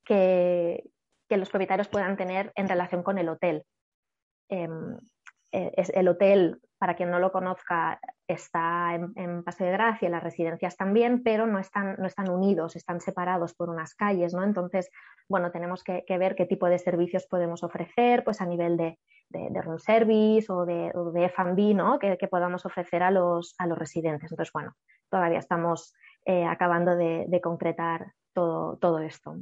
que, 0.06 0.84
que, 1.28 1.38
los 1.38 1.50
propietarios 1.50 1.88
puedan 1.88 2.16
tener 2.16 2.52
en 2.56 2.70
relación 2.70 3.02
con 3.02 3.18
el 3.18 3.30
hotel. 3.30 3.64
Em, 4.50 4.98
eh, 5.52 5.72
el 5.96 6.08
hotel 6.08 6.62
para 6.80 6.96
quien 6.96 7.12
no 7.12 7.20
lo 7.20 7.32
conozca, 7.32 8.00
está 8.26 8.96
en, 8.96 9.44
Paseo 9.44 9.68
de 9.68 9.74
Gracia, 9.74 10.10
las 10.10 10.24
residencias 10.24 10.78
también, 10.78 11.22
pero 11.24 11.46
no 11.46 11.60
están, 11.60 11.98
no 12.00 12.08
están 12.08 12.30
unidos, 12.30 12.78
están 12.78 13.02
separados 13.02 13.54
por 13.54 13.70
unas 13.70 13.94
calles, 13.96 14.34
¿no? 14.34 14.44
Entonces, 14.44 14.90
bueno, 15.28 15.52
tenemos 15.52 15.84
que, 15.84 16.04
ver 16.18 16.36
qué 16.36 16.46
tipo 16.46 16.68
de 16.68 16.80
servicios 16.80 17.28
podemos 17.28 17.64
ofrecer, 17.64 18.24
pues 18.24 18.40
a 18.40 18.46
nivel 18.46 18.78
de, 18.78 18.98
de, 19.28 19.62
room 19.62 19.78
service 19.78 20.50
o 20.50 20.66
de, 20.66 20.92
de 21.14 21.26
F&B, 21.26 21.74
¿no? 21.74 22.00
Que, 22.00 22.18
podamos 22.32 22.66
ofrecer 22.66 23.04
a 23.04 23.12
los, 23.12 23.56
a 23.58 23.68
los 23.68 23.78
residentes. 23.78 24.32
Entonces, 24.32 24.54
bueno, 24.54 24.74
todavía 25.10 25.40
estamos 25.40 25.94
eh, 26.26 26.46
acabando 26.46 26.96
de, 26.96 27.42
concretar 27.44 28.14
todo, 28.34 28.78
todo 28.78 29.00
esto. 29.00 29.36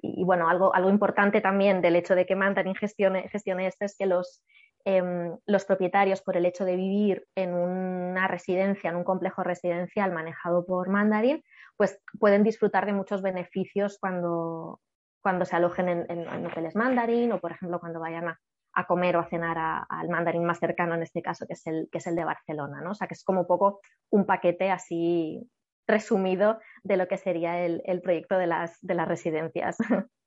Y, 0.00 0.24
bueno, 0.24 0.48
algo, 0.48 0.74
algo 0.74 0.88
importante 0.88 1.42
también 1.42 1.82
del 1.82 1.96
hecho 1.96 2.14
de 2.14 2.24
que 2.24 2.36
Mandarin 2.36 2.76
gestione, 2.76 3.28
gestione 3.28 3.66
esto 3.66 3.84
es 3.84 3.96
que 3.96 4.06
los, 4.06 4.42
em, 4.84 5.36
los 5.46 5.64
propietarios, 5.64 6.22
por 6.22 6.36
el 6.36 6.46
hecho 6.46 6.64
de 6.64 6.76
vivir 6.76 7.26
en 7.34 7.54
una 7.54 8.28
residencia, 8.28 8.90
en 8.90 8.96
un 8.96 9.04
complejo 9.04 9.42
residencial 9.42 10.12
manejado 10.12 10.64
por 10.64 10.88
Mandarin, 10.88 11.42
pues 11.76 12.00
pueden 12.18 12.42
disfrutar 12.42 12.86
de 12.86 12.92
muchos 12.92 13.22
beneficios 13.22 13.98
cuando, 14.00 14.80
cuando 15.22 15.44
se 15.44 15.56
alojen 15.56 15.88
en, 15.88 16.46
hoteles 16.46 16.74
Mandarin 16.74 17.32
o, 17.32 17.40
por 17.40 17.52
ejemplo, 17.52 17.80
cuando 17.80 18.00
vayan 18.00 18.28
a, 18.28 18.38
comer 18.86 19.16
o 19.16 19.20
a 19.20 19.28
cenar 19.28 19.58
al 19.88 20.08
Mandarin 20.08 20.44
más 20.44 20.60
cercano, 20.60 20.94
en 20.94 21.02
este 21.02 21.20
caso, 21.20 21.46
que 21.46 21.54
es 21.54 21.66
el, 21.66 21.88
que 21.90 21.98
es 21.98 22.06
el 22.06 22.14
de 22.14 22.24
Barcelona. 22.24 22.80
¿no? 22.80 22.92
O 22.92 22.94
sea, 22.94 23.08
que 23.08 23.14
es 23.14 23.24
como 23.24 23.40
un 23.40 23.46
poco 23.46 23.80
un 24.10 24.24
paquete 24.24 24.70
así 24.70 25.50
resumido 25.88 26.60
de 26.84 26.96
lo 26.96 27.08
que 27.08 27.16
sería 27.16 27.64
el, 27.64 28.00
proyecto 28.02 28.38
de 28.38 28.46
las, 28.46 28.78
de 28.80 28.94
las 28.94 29.08
residencias. 29.08 29.78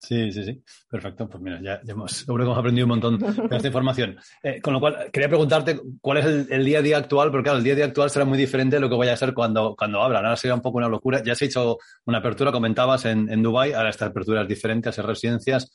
Sí, 0.00 0.32
sí, 0.32 0.44
sí. 0.44 0.62
Perfecto. 0.88 1.28
Pues 1.28 1.42
mira, 1.42 1.60
ya, 1.60 1.80
hemos, 1.86 2.12
seguro 2.26 2.44
que 2.44 2.46
hemos 2.46 2.58
aprendido 2.58 2.86
un 2.86 2.90
montón 2.90 3.18
de 3.18 3.56
esta 3.56 3.68
información. 3.68 4.18
Eh, 4.42 4.60
con 4.60 4.72
lo 4.72 4.80
cual, 4.80 5.10
quería 5.12 5.28
preguntarte 5.28 5.78
cuál 6.00 6.18
es 6.18 6.24
el, 6.50 6.64
día 6.64 6.78
a 6.78 6.82
día 6.82 6.96
actual, 6.96 7.30
porque 7.30 7.44
claro, 7.44 7.58
el 7.58 7.64
día 7.64 7.74
a 7.74 7.76
día 7.76 7.84
actual 7.84 8.10
será 8.10 8.24
muy 8.24 8.38
diferente 8.38 8.76
de 8.76 8.80
lo 8.80 8.88
que 8.88 8.96
vaya 8.96 9.12
a 9.12 9.16
ser 9.16 9.34
cuando, 9.34 9.76
cuando 9.76 10.00
abran. 10.02 10.24
Ahora 10.24 10.36
sería 10.36 10.54
un 10.54 10.62
poco 10.62 10.78
una 10.78 10.88
locura. 10.88 11.22
Ya 11.22 11.34
se 11.34 11.44
ha 11.44 11.48
hecho 11.48 11.78
una 12.06 12.18
apertura, 12.18 12.50
comentabas, 12.50 13.04
en, 13.04 13.30
en 13.30 13.42
Dubái, 13.42 13.72
ahora 13.72 13.90
esta 13.90 14.06
apertura 14.06 14.42
es 14.42 14.48
diferente, 14.48 14.88
a 14.88 14.92
ser 14.92 15.04
residencias. 15.04 15.70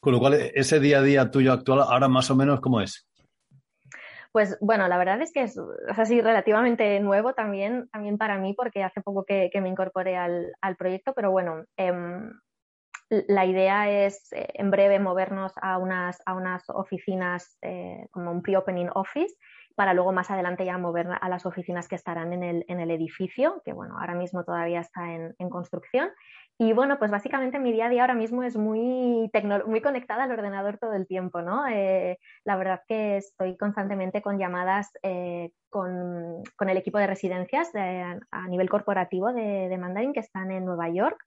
Con 0.00 0.12
lo 0.12 0.18
cual, 0.18 0.34
ese 0.34 0.80
día 0.80 0.98
a 0.98 1.02
día 1.02 1.30
tuyo 1.30 1.52
actual, 1.52 1.80
ahora 1.80 2.08
más 2.08 2.30
o 2.30 2.36
menos, 2.36 2.60
¿cómo 2.60 2.80
es? 2.80 3.06
Pues 4.34 4.58
bueno, 4.60 4.88
la 4.88 4.98
verdad 4.98 5.22
es 5.22 5.32
que 5.32 5.44
es, 5.44 5.56
así 5.96 6.20
relativamente 6.20 6.98
nuevo 6.98 7.34
también, 7.34 7.88
también 7.92 8.18
para 8.18 8.36
mí, 8.36 8.52
porque 8.52 8.82
hace 8.82 9.00
poco 9.00 9.24
que, 9.24 9.48
me 9.62 9.68
incorporé 9.68 10.16
al, 10.16 10.76
proyecto, 10.76 11.12
pero 11.14 11.30
bueno, 11.30 11.66
em, 11.76 12.32
la 13.10 13.44
idea 13.44 13.90
es 13.90 14.32
eh, 14.32 14.48
en 14.54 14.70
breve 14.70 14.98
movernos 14.98 15.52
a 15.60 15.78
unas, 15.78 16.18
a 16.26 16.34
unas 16.34 16.64
oficinas 16.70 17.58
eh, 17.62 18.06
como 18.10 18.30
un 18.30 18.42
pre-opening 18.42 18.88
office 18.94 19.34
para 19.74 19.92
luego 19.92 20.12
más 20.12 20.30
adelante 20.30 20.64
ya 20.64 20.78
mover 20.78 21.08
a 21.20 21.28
las 21.28 21.46
oficinas 21.46 21.88
que 21.88 21.96
estarán 21.96 22.32
en 22.32 22.44
el, 22.44 22.64
en 22.68 22.78
el 22.78 22.92
edificio, 22.92 23.60
que 23.64 23.72
bueno, 23.72 23.98
ahora 23.98 24.14
mismo 24.14 24.44
todavía 24.44 24.80
está 24.80 25.12
en, 25.12 25.34
en 25.38 25.50
construcción. 25.50 26.10
Y 26.56 26.72
bueno, 26.72 27.00
pues 27.00 27.10
básicamente 27.10 27.58
mi 27.58 27.72
día 27.72 27.86
a 27.86 27.88
día 27.88 28.02
ahora 28.02 28.14
mismo 28.14 28.44
es 28.44 28.56
muy, 28.56 29.28
muy 29.66 29.80
conectada 29.80 30.22
al 30.22 30.30
ordenador 30.30 30.78
todo 30.78 30.92
el 30.92 31.08
tiempo, 31.08 31.42
¿no? 31.42 31.66
Eh, 31.66 32.20
la 32.44 32.54
verdad 32.54 32.82
que 32.86 33.16
estoy 33.16 33.56
constantemente 33.56 34.22
con 34.22 34.38
llamadas 34.38 34.92
con, 35.68 36.44
con, 36.56 36.68
el 36.68 36.76
equipo 36.76 36.98
de 36.98 37.08
residencias 37.08 37.72
a 37.74 38.48
nivel 38.48 38.70
corporativo 38.70 39.32
de, 39.32 39.68
de 39.68 39.78
Mandarin 39.78 40.12
que 40.12 40.20
están 40.20 40.52
en 40.52 40.64
Nueva 40.64 40.88
York 40.90 41.18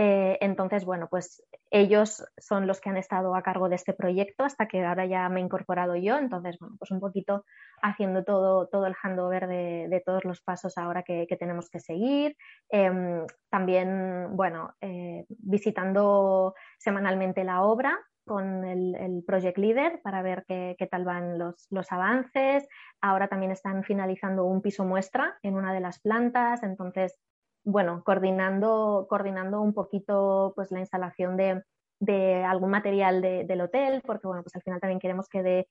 eh, 0.00 0.38
entonces, 0.40 0.84
bueno, 0.84 1.08
pues 1.10 1.44
ellos 1.72 2.24
son 2.38 2.68
los 2.68 2.80
que 2.80 2.88
han 2.88 2.96
estado 2.96 3.34
a 3.34 3.42
cargo 3.42 3.68
de 3.68 3.74
este 3.74 3.92
proyecto 3.92 4.44
hasta 4.44 4.68
que 4.68 4.86
ahora 4.86 5.06
ya 5.06 5.28
me 5.28 5.40
he 5.40 5.42
incorporado 5.42 5.96
yo. 5.96 6.16
Entonces, 6.18 6.56
bueno, 6.60 6.76
pues 6.78 6.92
un 6.92 7.00
poquito 7.00 7.44
haciendo 7.82 8.22
todo, 8.22 8.68
todo 8.68 8.86
el 8.86 8.94
handover 8.94 9.48
de, 9.48 10.02
todos 10.06 10.24
los 10.24 10.40
pasos 10.40 10.78
ahora 10.78 11.02
que, 11.02 11.26
tenemos 11.36 11.68
que 11.68 11.80
seguir. 11.80 12.36
Em, 12.70 13.26
también, 13.50 14.36
bueno, 14.36 14.72
eh, 14.80 15.24
visitando 15.28 16.54
semanalmente 16.78 17.42
la 17.42 17.62
obra 17.62 17.98
con 18.24 18.64
el, 18.64 19.24
project 19.26 19.58
leader 19.58 20.00
para 20.02 20.22
ver 20.22 20.44
qué, 20.46 20.88
tal 20.88 21.04
van 21.04 21.40
los, 21.40 21.66
los, 21.70 21.90
avances. 21.90 22.68
Ahora 23.00 23.26
también 23.26 23.50
están 23.50 23.82
finalizando 23.82 24.44
un 24.44 24.62
piso 24.62 24.84
muestra 24.84 25.36
en 25.42 25.56
una 25.56 25.72
de 25.72 25.80
las 25.80 25.98
plantas, 25.98 26.62
entonces 26.62 27.18
bueno, 27.64 28.02
coordinando, 28.04 29.06
coordinando 29.08 29.60
un 29.60 29.74
poquito 29.74 30.52
pues, 30.56 30.70
la 30.70 30.80
instalación 30.80 31.36
de, 31.36 32.44
algún 32.44 32.70
material 32.70 33.20
del 33.20 33.60
hotel, 33.60 34.02
porque 34.06 34.26
bueno, 34.26 34.42
pues 34.42 34.54
al 34.54 34.62
final 34.62 34.80
también 34.80 35.00
queremos 35.00 35.28
que 35.28 35.42
de, 35.42 35.68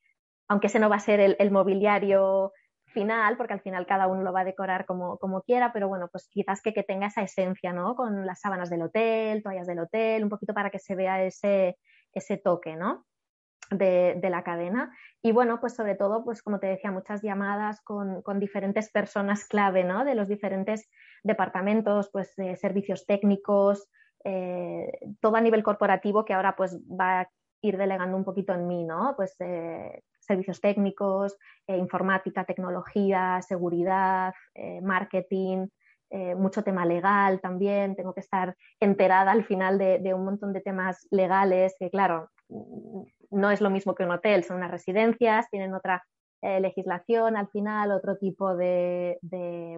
aunque 0.48 0.68
ese 0.68 0.80
no 0.80 0.90
va 0.90 0.98
a 0.98 1.00
ser 1.00 1.20
el, 1.20 1.52
mobiliario 1.52 2.52
final, 2.88 3.38
porque 3.38 3.54
al 3.54 3.62
final 3.62 3.86
cada 3.86 4.08
uno 4.08 4.24
lo 4.24 4.34
va 4.34 4.42
a 4.42 4.46
decorar 4.46 4.86
como, 4.86 5.18
quiera, 5.46 5.72
pero 5.74 5.88
bueno, 5.88 6.08
pues 6.12 6.28
quizás 6.30 6.62
que, 6.62 6.72
tenga 6.84 7.08
esa 7.08 7.22
esencia, 7.22 7.74
¿no? 7.74 7.96
Con 7.96 8.26
las 8.26 8.40
sábanas 8.42 8.70
del 8.70 8.82
hotel, 8.82 9.44
toallas 9.44 9.68
del 9.68 9.80
hotel, 9.80 10.24
un 10.24 10.30
poquito 10.30 10.54
para 10.54 10.70
que 10.70 10.80
se 10.80 10.96
vea 10.96 11.24
ese, 11.24 11.78
ese 12.14 12.38
toque, 12.38 12.76
¿no? 12.76 13.06
De, 13.70 14.20
la 14.30 14.44
cadena. 14.44 14.96
Y 15.22 15.34
bueno, 15.34 15.60
pues 15.60 15.76
sobre 15.76 15.96
todo, 15.96 16.24
pues 16.24 16.42
como 16.42 16.60
te 16.60 16.68
decía, 16.68 16.92
muchas 16.92 17.22
llamadas 17.22 17.82
con, 17.82 18.22
con 18.22 18.40
diferentes 18.40 18.90
personas 18.90 19.44
clave, 19.46 19.84
¿no? 19.84 20.06
De 20.06 20.16
los 20.16 20.30
diferentes 20.30 20.90
departamentos, 21.24 22.10
pues 22.12 22.34
servicios 22.56 23.06
técnicos, 23.06 23.90
eh, 24.24 24.92
todo 25.22 25.38
a 25.38 25.42
nivel 25.42 25.64
corporativo 25.64 26.26
que 26.26 26.34
ahora 26.34 26.56
pues 26.58 26.78
va 26.90 27.22
a 27.22 27.30
ir 27.62 27.78
delegando 27.78 28.18
un 28.18 28.26
poquito 28.26 28.54
en 28.54 28.68
mí, 28.68 28.84
¿no? 28.84 29.14
Pues 29.16 29.36
eh, 29.40 30.04
servicios 30.20 30.60
técnicos, 30.60 31.38
eh, 31.66 31.78
informática, 31.78 32.44
tecnología, 32.44 33.42
seguridad, 33.42 34.34
marketing, 34.82 35.68
mucho 36.38 36.64
tema 36.64 36.86
legal 36.86 37.42
también, 37.42 37.96
tengo 37.96 38.14
que 38.14 38.22
estar 38.22 38.56
enterada 38.80 39.32
al 39.32 39.44
final 39.44 39.78
de, 39.78 40.00
de, 40.00 40.14
un 40.14 40.24
montón 40.24 40.54
de 40.54 40.62
temas 40.62 41.06
legales 41.12 41.76
que 41.78 41.90
claro, 41.90 42.30
no 42.50 43.52
es 43.52 43.62
lo 43.62 43.70
mismo 43.70 43.96
que 43.96 44.04
un 44.04 44.12
hotel, 44.12 44.44
son 44.44 44.58
unas 44.58 44.72
residencias, 44.72 45.50
tienen 45.50 45.74
otra 45.74 46.04
eh, 46.42 46.60
legislación 46.60 47.36
al 47.36 47.48
final, 47.50 47.92
otro 47.92 48.18
tipo 48.18 48.56
de, 48.56 49.18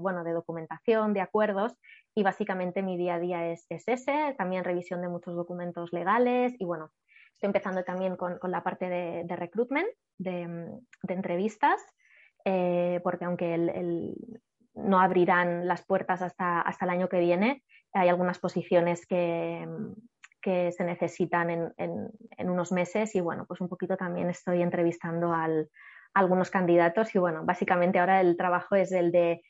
bueno, 0.02 0.24
de 0.24 0.34
documentación, 0.34 1.14
de 1.14 1.22
acuerdos 1.22 1.74
y 2.14 2.24
básicamente 2.24 2.84
mi 2.84 2.98
día 2.98 3.16
a 3.16 3.20
día 3.20 3.48
es, 3.50 3.66
ese, 3.70 4.36
también 4.38 4.64
revisión 4.64 5.02
de 5.02 5.08
muchos 5.08 5.36
documentos 5.36 5.94
legales 5.94 6.54
y 6.60 6.66
bueno, 6.66 6.92
estoy 7.34 7.48
empezando 7.48 7.84
también 7.84 8.18
con, 8.18 8.40
la 8.44 8.62
parte 8.62 8.90
de, 8.90 9.36
recruitment, 9.38 9.88
de, 10.18 10.82
entrevistas, 11.08 11.82
eh, 12.44 13.00
porque 13.04 13.26
aunque 13.26 14.16
no 14.74 15.00
abrirán 15.00 15.66
las 15.66 15.86
puertas 15.86 16.22
hasta, 16.22 16.60
hasta 16.62 16.86
el 16.86 16.92
año 16.92 17.08
que 17.08 17.20
viene, 17.20 17.64
hay 17.94 18.10
algunas 18.10 18.38
posiciones 18.38 19.06
que, 19.06 19.66
que 20.42 20.72
se 20.72 20.84
necesitan 20.84 21.50
en, 21.50 21.74
en, 21.78 22.50
unos 22.50 22.72
meses 22.72 23.16
y 23.16 23.22
bueno, 23.22 23.46
pues 23.46 23.62
un 23.62 23.70
poquito 23.70 23.98
también 23.98 24.30
estoy 24.30 24.62
entrevistando 24.62 25.34
al, 25.34 25.70
algunos 26.14 26.50
candidatos 26.50 27.14
y 27.16 27.20
bueno, 27.20 27.44
básicamente 27.46 28.00
ahora 28.00 28.22
el 28.22 28.38
trabajo 28.38 28.76
es 28.76 28.92
el 28.92 29.12
de 29.12 29.42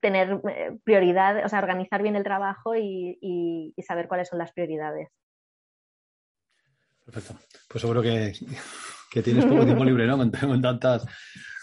tener 0.00 0.40
eh, 0.48 0.78
prioridad, 0.84 1.44
o 1.44 1.48
sea, 1.48 1.58
organizar 1.58 2.02
bien 2.02 2.16
el 2.16 2.24
trabajo 2.24 2.74
y, 2.76 3.74
saber 3.86 4.08
cuáles 4.08 4.28
son 4.28 4.38
las 4.38 4.52
prioridades. 4.52 5.08
Perfecto. 7.04 7.34
Pues 7.68 7.80
seguro 7.80 8.02
que, 8.02 8.32
que 9.10 9.22
tienes 9.22 9.46
poco 9.46 9.64
tiempo 9.64 9.84
libre, 9.84 10.06
¿no? 10.06 10.16
con 10.40 10.62
tantas 10.62 11.06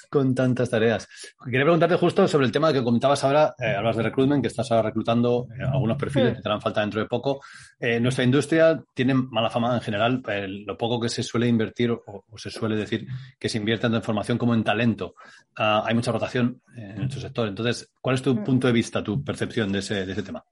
con 0.10 0.34
tantas 0.34 0.70
tareas. 0.70 1.08
Quería 1.44 1.64
preguntarte 1.64 1.96
justo 1.96 2.28
sobre 2.28 2.46
el 2.46 2.52
tema 2.52 2.74
que 2.74 2.84
comentabas 2.84 3.24
ahora, 3.24 3.56
eh, 3.60 3.76
hablas 3.76 3.96
de 3.98 4.04
recruitment, 4.04 4.42
que 4.42 4.48
estás 4.48 4.72
ahora 4.72 4.90
reclutando 4.90 5.48
eh, 5.58 5.64
algunos 5.64 5.98
perfiles 5.98 6.36
que 6.36 6.42
te 6.42 6.50
harán 6.50 6.62
falta 6.62 6.82
dentro 6.82 7.00
de 7.00 7.08
poco. 7.08 7.42
Eh, 7.80 8.00
nuestra 8.00 8.24
industria 8.24 8.82
tiene 8.94 9.14
mala 9.14 9.50
fama 9.50 9.76
en 9.76 9.82
general, 9.82 10.24
lo 10.66 10.78
poco 10.78 11.00
que 11.00 11.10
se 11.10 11.24
suele 11.24 11.48
invertir 11.48 11.92
o, 11.92 12.24
se 12.36 12.50
suele 12.50 12.76
decir 12.76 13.08
que 13.40 13.50
se 13.50 13.58
invierte 13.58 13.84
tanto 13.84 13.98
en 13.98 14.04
formación 14.04 14.38
como 14.38 14.54
en 14.54 14.64
talento. 14.64 15.16
Ah, 15.56 15.84
hay 15.86 15.96
mucha 15.96 16.12
rotación 16.12 16.62
en 16.76 16.98
nuestro 16.98 17.22
sector. 17.22 17.48
Entonces, 17.48 17.92
¿cuál 18.02 18.16
es 18.16 18.22
tu 18.22 18.36
mm. 18.36 18.44
punto 18.44 18.68
de 18.68 18.74
vista, 18.74 19.04
tu 19.04 19.24
percepción 19.24 19.72
de 19.72 19.80
ese, 19.80 20.06
de 20.06 20.12
ese 20.12 20.24
tema? 20.24 20.44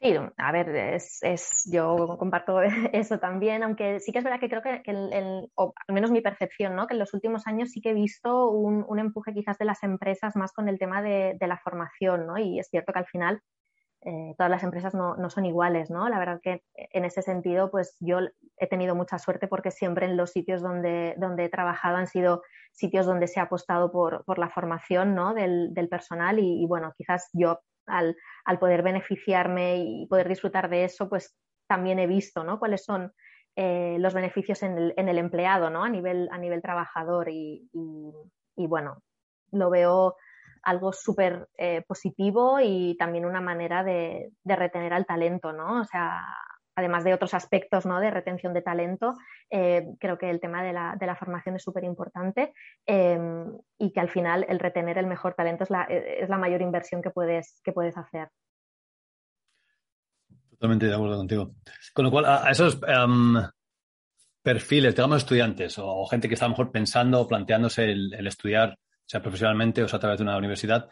Sí, 0.00 0.14
a 0.36 0.52
ver, 0.52 0.68
es, 0.76 1.18
es, 1.22 1.68
yo 1.72 2.16
comparto 2.18 2.60
eso 2.92 3.18
también, 3.18 3.64
aunque 3.64 3.98
sí 3.98 4.12
que 4.12 4.18
es 4.18 4.24
verdad 4.24 4.38
que 4.38 4.48
creo 4.48 4.62
que, 4.62 4.80
el, 4.84 5.50
o 5.56 5.74
al 5.88 5.94
menos 5.94 6.12
mi 6.12 6.20
percepción, 6.20 6.76
¿no? 6.76 6.86
que 6.86 6.94
en 6.94 7.00
los 7.00 7.14
últimos 7.14 7.48
años 7.48 7.70
sí 7.70 7.80
que 7.80 7.90
he 7.90 7.94
visto 7.94 8.48
un, 8.48 8.84
un 8.86 8.98
empuje 9.00 9.34
quizás 9.34 9.58
de 9.58 9.64
las 9.64 9.82
empresas 9.82 10.36
más 10.36 10.52
con 10.52 10.68
el 10.68 10.78
tema 10.78 11.02
de, 11.02 11.36
de, 11.40 11.46
la 11.48 11.58
formación, 11.58 12.28
¿no? 12.28 12.38
y 12.38 12.60
es 12.60 12.68
cierto 12.68 12.92
que 12.92 13.00
al 13.00 13.06
final 13.06 13.42
eh, 14.02 14.34
todas 14.38 14.50
las 14.50 14.62
empresas 14.62 14.94
no, 14.94 15.16
no, 15.16 15.28
son 15.30 15.44
iguales, 15.44 15.90
¿no? 15.90 16.08
La 16.08 16.20
verdad 16.20 16.38
que 16.40 16.62
en 16.74 17.04
ese 17.04 17.20
sentido, 17.20 17.68
pues 17.68 17.96
yo 17.98 18.20
he 18.56 18.68
tenido 18.68 18.94
mucha 18.94 19.18
suerte 19.18 19.48
porque 19.48 19.72
siempre 19.72 20.06
en 20.06 20.16
los 20.16 20.30
sitios 20.30 20.62
donde, 20.62 21.16
donde 21.18 21.44
he 21.44 21.48
trabajado 21.48 21.96
han 21.96 22.06
sido 22.06 22.42
sitios 22.70 23.06
donde 23.06 23.26
se 23.26 23.40
ha 23.40 23.44
apostado 23.44 23.90
por, 23.90 24.24
por 24.24 24.38
la 24.38 24.50
formación 24.50 25.16
¿no? 25.16 25.34
del, 25.34 25.74
del 25.74 25.88
personal 25.88 26.38
y, 26.38 26.62
y, 26.62 26.66
bueno, 26.66 26.92
quizás 26.96 27.28
yo 27.32 27.58
al, 27.88 28.16
poder 28.58 28.82
beneficiarme 28.82 29.78
y 29.78 30.06
poder 30.06 30.28
disfrutar 30.28 30.68
de 30.68 30.84
eso, 30.84 31.08
pues 31.08 31.36
también 31.66 31.98
he 31.98 32.06
visto 32.06 32.44
¿no? 32.44 32.58
cuáles 32.58 32.84
son 32.84 33.12
eh, 33.56 33.96
los 33.98 34.14
beneficios 34.14 34.62
en 34.62 34.78
el, 34.96 35.18
empleado 35.18 35.70
¿no? 35.70 35.84
a, 35.84 35.88
nivel, 35.88 36.28
a 36.30 36.38
nivel 36.38 36.62
trabajador 36.62 37.28
y, 37.28 37.68
bueno, 38.56 39.02
lo 39.52 39.70
veo 39.70 40.16
algo 40.62 40.92
súper 40.92 41.48
eh, 41.56 41.82
positivo 41.86 42.58
y 42.60 42.96
también 42.98 43.24
una 43.24 43.40
manera 43.40 43.84
de, 43.84 44.32
retener 44.44 44.92
al 44.92 45.06
talento, 45.06 45.52
¿no? 45.52 45.80
O 45.80 45.84
sea, 45.84 46.24
además 46.78 47.02
de 47.02 47.12
otros 47.12 47.34
aspectos 47.34 47.86
¿no? 47.86 47.98
de 47.98 48.10
retención 48.10 48.54
de 48.54 48.62
talento, 48.62 49.14
eh, 49.50 49.88
creo 49.98 50.16
que 50.16 50.30
el 50.30 50.40
tema 50.40 50.62
de 50.62 50.72
la, 50.72 50.96
de 50.98 51.06
la 51.06 51.16
formación 51.16 51.56
es 51.56 51.62
súper 51.64 51.82
importante 51.82 52.52
em, 52.86 53.46
y 53.78 53.92
que 53.92 54.00
al 54.00 54.08
final 54.08 54.46
el 54.48 54.60
retener 54.60 54.96
el 54.96 55.08
mejor 55.08 55.34
talento 55.34 55.64
es 55.64 55.70
la, 55.70 55.82
es 55.84 56.28
la 56.28 56.38
mayor 56.38 56.62
inversión 56.62 57.02
que 57.02 57.10
puedes, 57.10 57.60
que 57.64 57.72
puedes 57.72 57.96
hacer. 57.96 58.28
Totalmente 60.50 60.86
de 60.86 60.94
acuerdo 60.94 61.16
contigo. 61.16 61.50
Con 61.92 62.04
lo 62.04 62.10
cual, 62.12 62.26
a, 62.26 62.48
esos 62.50 62.80
em, 62.86 63.34
perfiles, 64.40 64.94
digamos 64.94 65.18
estudiantes 65.18 65.78
o, 65.78 66.06
gente 66.06 66.28
que 66.28 66.34
está 66.34 66.46
a 66.46 66.48
lo 66.48 66.52
mejor 66.52 66.70
pensando 66.70 67.20
o 67.20 67.26
planteándose 67.26 67.90
el, 67.90 68.26
estudiar, 68.26 68.78
sea 69.04 69.20
profesionalmente 69.20 69.82
o 69.82 69.88
sea 69.88 69.96
a 69.96 70.00
través 70.00 70.18
de 70.18 70.24
una 70.24 70.36
universidad, 70.36 70.88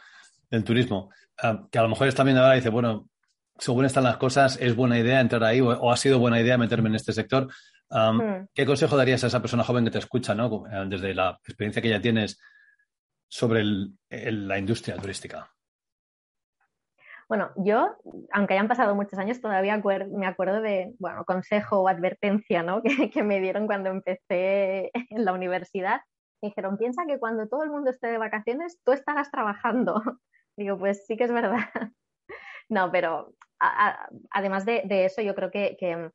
el 0.50 0.64
turismo, 0.64 1.10
em, 1.40 1.68
que 1.70 1.78
a 1.78 1.82
lo 1.82 1.88
mejor 1.88 2.08
está 2.08 2.24
viendo 2.24 2.42
ahora 2.42 2.56
dice, 2.56 2.70
bueno, 2.70 3.08
según 3.58 3.84
están 3.84 4.04
las 4.04 4.16
cosas, 4.16 4.58
es 4.60 4.76
buena 4.76 4.98
idea 4.98 5.20
entrar 5.20 5.44
ahí 5.44 5.60
o, 5.60 5.90
ha 5.90 5.96
sido 5.96 6.18
buena 6.18 6.40
idea 6.40 6.58
meterme 6.58 6.88
en 6.88 6.96
este 6.96 7.12
sector. 7.12 7.48
Hmm. 7.88 8.46
¿Qué 8.54 8.66
consejo 8.66 8.96
darías 8.96 9.22
a 9.24 9.28
esa 9.28 9.40
persona 9.40 9.64
joven 9.64 9.84
que 9.84 9.90
te 9.90 9.98
escucha, 9.98 10.34
¿no? 10.34 10.64
desde 10.86 11.14
la 11.14 11.38
experiencia 11.44 11.80
que 11.80 11.90
ya 11.90 12.00
tienes 12.00 12.40
sobre 13.28 13.64
la 14.08 14.58
industria 14.58 14.96
turística? 14.96 15.50
Bueno, 17.28 17.50
yo, 17.56 17.96
aunque 18.32 18.54
hayan 18.54 18.68
pasado 18.68 18.94
muchos 18.94 19.18
años, 19.18 19.40
todavía 19.40 19.76
me 19.76 20.26
acuerdo 20.26 20.60
de, 20.60 20.94
bueno, 21.00 21.24
consejo 21.24 21.80
o 21.80 21.88
advertencia, 21.88 22.62
¿no? 22.62 22.82
Que, 23.12 23.22
me 23.24 23.40
dieron 23.40 23.66
cuando 23.66 23.90
empecé 23.90 24.90
en 24.94 25.24
la 25.24 25.32
universidad. 25.32 26.00
Me 26.40 26.50
dijeron, 26.50 26.78
piensa 26.78 27.04
que 27.06 27.18
cuando 27.18 27.48
todo 27.48 27.64
el 27.64 27.70
mundo 27.70 27.90
esté 27.90 28.08
de 28.08 28.18
vacaciones, 28.18 28.78
tú 28.84 28.92
estarás 28.92 29.30
trabajando. 29.30 30.00
Digo, 30.56 30.78
pues 30.78 31.04
sí 31.06 31.16
que 31.16 31.24
es 31.24 31.32
verdad. 31.32 31.58
No, 32.68 32.90
pero 32.90 33.32
además 33.58 34.64
de, 34.64 34.84
eso, 35.04 35.22
yo 35.22 35.34
creo 35.34 35.50
que, 35.50 36.10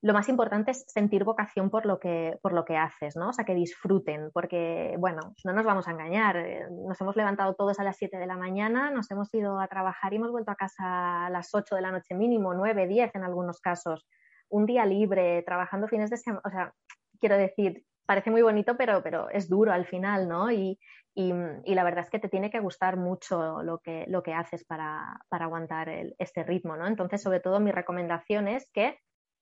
lo 0.00 0.12
más 0.12 0.28
importante 0.28 0.70
es 0.70 0.84
sentir 0.86 1.24
vocación 1.24 1.70
por 1.70 1.84
lo 1.84 1.98
que, 1.98 2.38
por 2.40 2.52
lo 2.52 2.64
que 2.64 2.76
haces, 2.76 3.16
¿no? 3.16 3.30
O 3.30 3.32
sea, 3.32 3.44
que 3.44 3.54
disfruten, 3.54 4.30
porque, 4.32 4.94
bueno, 4.96 5.34
no 5.44 5.52
nos 5.52 5.64
vamos 5.64 5.88
a 5.88 5.90
engañar. 5.90 6.36
Eh, 6.36 6.66
nos 6.70 7.00
hemos 7.00 7.16
levantado 7.16 7.54
todos 7.54 7.80
a 7.80 7.82
las 7.84 7.96
7 7.96 8.16
de 8.16 8.26
la 8.26 8.36
mañana, 8.36 8.92
nos 8.92 9.10
hemos 9.10 9.34
ido 9.34 9.58
a 9.58 9.66
trabajar 9.66 10.12
y 10.12 10.16
hemos 10.16 10.30
vuelto 10.30 10.52
a 10.52 10.54
casa 10.54 11.26
a 11.26 11.30
las 11.30 11.52
8 11.52 11.74
de 11.74 11.82
la 11.82 11.90
noche 11.90 12.14
mínimo, 12.14 12.54
9, 12.54 12.86
10 12.86 13.12
en 13.16 13.24
algunos 13.24 13.60
casos. 13.60 14.06
Un 14.48 14.66
día 14.66 14.86
libre, 14.86 15.42
trabajando 15.42 15.88
fines 15.88 16.10
de 16.10 16.16
semana. 16.16 16.42
O 16.44 16.50
sea, 16.50 16.72
quiero 17.18 17.36
decir, 17.36 17.84
parece 18.08 18.30
muy 18.30 18.40
bonito, 18.40 18.74
pero, 18.78 19.02
pero 19.02 19.28
es 19.28 19.50
duro 19.50 19.70
al 19.70 19.84
final, 19.84 20.30
¿no? 20.30 20.50
Y, 20.50 20.80
y, 21.14 21.74
la 21.74 21.84
verdad 21.84 22.04
es 22.04 22.10
que 22.10 22.18
te 22.18 22.30
tiene 22.30 22.50
que 22.50 22.58
gustar 22.58 22.96
mucho 22.96 23.62
lo 23.62 23.80
que, 23.80 24.06
lo 24.08 24.22
que 24.22 24.32
haces 24.32 24.64
para, 24.64 25.20
para 25.28 25.44
aguantar 25.44 25.90
este 26.18 26.42
ritmo, 26.42 26.74
¿no? 26.76 26.86
Entonces, 26.86 27.20
sobre 27.20 27.40
todo, 27.40 27.60
mi 27.60 27.70
recomendación 27.70 28.48
es 28.48 28.70
que 28.72 28.98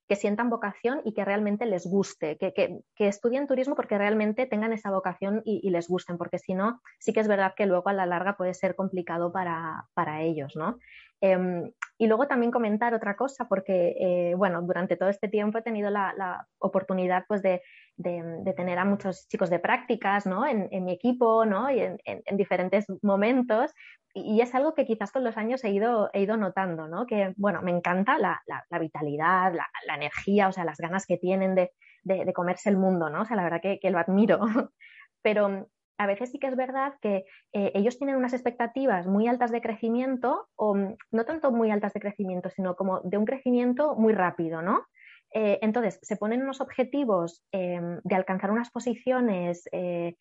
que 0.07 0.15
sientan 0.15 0.49
vocación 0.49 1.01
y 1.03 1.13
que 1.13 1.25
realmente 1.25 1.65
les 1.65 1.85
guste, 1.85 2.37
que, 2.37 2.53
que, 2.53 3.07
estudien 3.07 3.45
turismo 3.45 3.75
porque 3.75 3.97
realmente 3.97 4.45
tengan 4.45 4.71
esa 4.71 4.89
vocación 4.89 5.41
y, 5.43 5.69
les 5.69 5.89
gusten, 5.89 6.17
porque 6.17 6.39
si 6.39 6.53
no, 6.53 6.81
sí 6.97 7.11
que 7.11 7.19
es 7.19 7.27
verdad 7.27 7.53
que 7.55 7.65
luego 7.65 7.89
a 7.89 7.93
la 7.93 8.05
larga 8.05 8.37
puede 8.37 8.53
ser 8.53 8.75
complicado 8.75 9.33
para, 9.33 9.85
para 9.93 10.21
ellos, 10.21 10.55
¿no? 10.55 10.79
Em, 11.19 11.71
y 11.97 12.07
luego 12.07 12.27
también 12.27 12.51
comentar 12.51 12.93
otra 12.93 13.15
cosa, 13.15 13.47
porque, 13.47 13.95
eh, 13.99 14.35
bueno, 14.35 14.61
durante 14.61 14.97
todo 14.97 15.09
este 15.09 15.27
tiempo 15.27 15.57
he 15.57 15.63
tenido 15.63 15.89
la, 15.89 16.47
oportunidad 16.59 17.23
pues, 17.27 17.41
de, 17.41 17.61
de, 17.95 18.53
tener 18.55 18.77
a 18.77 18.85
muchos 18.85 19.27
chicos 19.27 19.49
de 19.49 19.59
prácticas 19.59 20.25
¿no? 20.27 20.45
en, 20.45 20.69
mi 20.85 20.93
equipo 20.93 21.45
¿no? 21.45 21.71
y 21.71 21.79
en, 21.79 21.97
en, 22.05 22.37
diferentes 22.37 22.85
momentos. 23.01 23.73
Y, 24.13 24.41
es 24.41 24.53
algo 24.53 24.75
que 24.75 24.85
quizás 24.85 25.11
con 25.11 25.23
los 25.23 25.37
años 25.37 25.63
he 25.63 25.71
ido, 25.71 26.09
he 26.13 26.21
ido 26.21 26.37
notando, 26.37 26.87
¿no? 26.87 27.07
que 27.07 27.33
bueno, 27.37 27.61
me 27.63 27.71
encanta 27.71 28.19
la, 28.19 28.41
la, 28.45 28.79
vitalidad, 28.79 29.53
la, 29.53 29.67
la, 29.87 29.95
energía, 29.95 30.47
o 30.47 30.51
sea, 30.51 30.65
las 30.65 30.77
ganas 30.77 31.05
que 31.07 31.17
tienen 31.17 31.55
de, 31.55 31.71
de, 32.03 32.33
comerse 32.33 32.69
el 32.69 32.77
mundo, 32.77 33.09
¿no? 33.09 33.21
O 33.21 33.25
sea, 33.25 33.35
la 33.35 33.43
verdad 33.43 33.61
que, 33.61 33.79
que 33.79 33.89
lo 33.89 33.99
admiro. 33.99 34.39
Pero 35.23 35.67
a 35.97 36.05
veces 36.05 36.31
sí 36.31 36.39
que 36.39 36.47
es 36.47 36.55
verdad 36.55 36.93
que 37.01 37.25
eh, 37.53 37.71
ellos 37.73 37.97
tienen 37.97 38.15
unas 38.15 38.33
expectativas 38.33 39.07
muy 39.07 39.27
altas 39.27 39.51
de 39.51 39.61
crecimiento, 39.61 40.47
o 40.55 40.75
no 40.75 41.25
tanto 41.25 41.51
muy 41.51 41.71
altas 41.71 41.93
de 41.93 41.99
crecimiento, 41.99 42.49
sino 42.49 42.75
como 42.75 43.01
de 43.01 43.17
un 43.17 43.25
crecimiento 43.25 43.95
muy 43.95 44.13
rápido, 44.13 44.61
¿no? 44.61 44.85
Eh, 45.33 45.59
entonces, 45.61 45.99
se 46.01 46.15
ponen 46.15 46.41
unos 46.41 46.61
objetivos 46.61 47.43
em, 47.51 47.99
de 48.03 48.15
alcanzar 48.15 48.51
unas 48.51 48.69
posiciones 48.69 49.67
eh, 49.71 50.15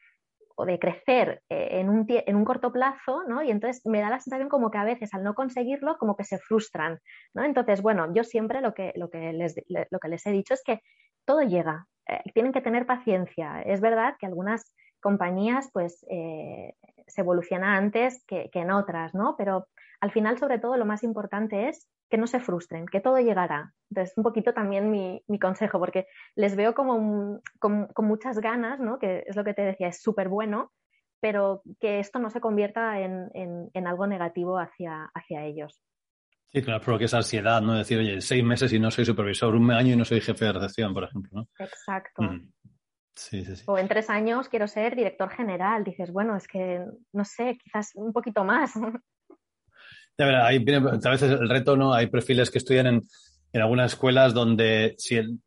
o 0.56 0.64
de 0.64 0.78
crecer 0.78 1.42
en 1.50 1.90
un, 1.90 2.06
en, 2.08 2.34
un, 2.34 2.44
corto 2.46 2.72
plazo, 2.72 3.24
¿no? 3.28 3.42
Y 3.42 3.50
entonces 3.50 3.84
me 3.84 4.00
da 4.00 4.08
la 4.08 4.20
sensación 4.20 4.48
como 4.48 4.70
que 4.70 4.78
a 4.78 4.84
veces 4.84 5.12
al 5.12 5.22
no 5.22 5.34
conseguirlo, 5.34 5.98
como 5.98 6.16
que 6.16 6.24
se 6.24 6.38
frustran, 6.38 6.98
¿no? 7.34 7.44
Entonces, 7.44 7.82
bueno, 7.82 8.12
yo 8.14 8.24
siempre 8.24 8.62
lo 8.62 8.72
que, 8.72 8.92
lo 8.96 9.10
que, 9.10 9.34
les, 9.34 9.54
lo 9.68 9.98
que 9.98 10.08
les 10.08 10.24
he 10.24 10.32
dicho 10.32 10.54
es 10.54 10.62
que 10.64 10.80
todo 11.26 11.42
llega, 11.42 11.86
tienen 12.32 12.52
que 12.52 12.62
tener 12.62 12.86
paciencia. 12.86 13.60
Es 13.62 13.82
verdad 13.82 14.14
que 14.18 14.24
algunas 14.24 14.72
compañías, 15.06 15.70
pues, 15.72 16.00
se 16.00 17.20
evolucionan 17.20 17.84
antes 17.84 18.24
que, 18.26 18.50
que 18.50 18.58
en 18.58 18.72
otras, 18.72 19.14
¿no? 19.14 19.36
Pero 19.38 19.68
al 20.00 20.10
final, 20.10 20.36
sobre 20.38 20.58
todo, 20.58 20.76
lo 20.76 20.84
más 20.84 21.04
importante 21.04 21.68
es 21.68 21.88
que 22.10 22.18
no 22.18 22.26
se 22.26 22.40
frustren, 22.40 22.86
que 22.86 23.00
todo 23.00 23.18
llegará. 23.18 23.72
Entonces, 23.90 24.16
un 24.16 24.24
poquito 24.24 24.52
también 24.52 24.90
mi, 24.90 25.22
consejo, 25.40 25.78
porque 25.78 26.06
les 26.34 26.56
veo 26.56 26.74
como 26.74 27.40
con, 27.58 27.88
muchas 27.98 28.38
ganas, 28.38 28.80
¿no? 28.80 28.98
que 28.98 29.24
es 29.26 29.36
lo 29.36 29.44
que 29.44 29.54
te 29.54 29.62
decía, 29.62 29.88
es 29.88 30.02
súper 30.02 30.28
bueno, 30.28 30.72
pero 31.20 31.62
que 31.80 31.98
esto 31.98 32.18
no 32.18 32.30
se 32.30 32.40
convierta 32.40 33.00
en, 33.00 33.86
algo 33.86 34.06
negativo 34.06 34.58
hacia, 34.58 35.10
hacia 35.14 35.44
ellos. 35.44 35.80
Sí, 36.46 36.62
claro, 36.62 36.82
porque 36.84 37.04
esa 37.04 37.18
ansiedad, 37.18 37.60
¿no? 37.60 37.74
Decir, 37.74 37.98
oye, 37.98 38.20
seis 38.20 38.44
meses 38.44 38.72
y 38.72 38.78
no 38.78 38.90
soy 38.90 39.04
supervisor, 39.04 39.54
un 39.54 39.70
año 39.72 39.94
y 39.94 39.96
no 39.96 40.04
soy 40.04 40.20
jefe 40.20 40.44
de 40.44 40.52
recepción, 40.52 40.94
por 40.94 41.04
ejemplo, 41.04 41.30
¿no? 41.32 41.48
Exacto. 41.58 42.22
Mm. 42.22 42.52
Sí, 43.16 43.44
sí, 43.44 43.56
sí. 43.56 43.64
O 43.66 43.78
en 43.78 43.88
tres 43.88 44.10
años 44.10 44.48
quiero 44.48 44.68
ser 44.68 44.94
director 44.94 45.30
general. 45.30 45.82
Dices, 45.84 46.12
bueno, 46.12 46.36
es 46.36 46.46
que, 46.46 46.84
no 47.12 47.24
sé, 47.24 47.58
quizás 47.62 47.92
un 47.94 48.12
poquito 48.12 48.44
más. 48.44 48.72
a 50.18 50.48
veces 51.10 51.32
el 51.32 51.48
reto, 51.48 51.76
¿no? 51.76 51.94
Hay 51.94 52.08
perfiles 52.08 52.50
que 52.50 52.58
estudian 52.58 52.86
en, 52.86 53.02
en 53.52 53.62
algunas 53.62 53.92
escuelas 53.92 54.34
donde, 54.34 54.94
si 54.98 55.16
el, 55.16 55.40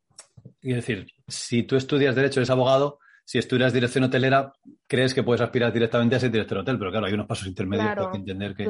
es 0.61 0.75
decir, 0.75 1.07
si 1.27 1.63
tú 1.63 1.75
estudias 1.75 2.15
Derecho, 2.15 2.39
eres 2.39 2.49
abogado, 2.49 2.99
si 3.23 3.37
estudias 3.37 3.71
dirección 3.71 4.03
hotelera, 4.05 4.51
crees 4.87 5.13
que 5.13 5.21
puedes 5.21 5.41
aspirar 5.41 5.71
directamente 5.71 6.15
a 6.15 6.19
ser 6.19 6.31
director 6.31 6.57
de 6.57 6.61
hotel, 6.63 6.79
pero 6.79 6.91
claro, 6.91 7.05
hay 7.05 7.13
unos 7.13 7.27
pasos 7.27 7.47
intermedios 7.47 7.93
para 7.95 8.15
entender 8.15 8.55
que 8.55 8.67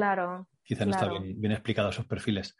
quizás 0.62 0.86
no 0.86 0.92
está 0.92 1.08
bien, 1.08 1.40
bien 1.40 1.52
explicado 1.52 1.88
esos 1.88 2.04
perfiles. 2.04 2.56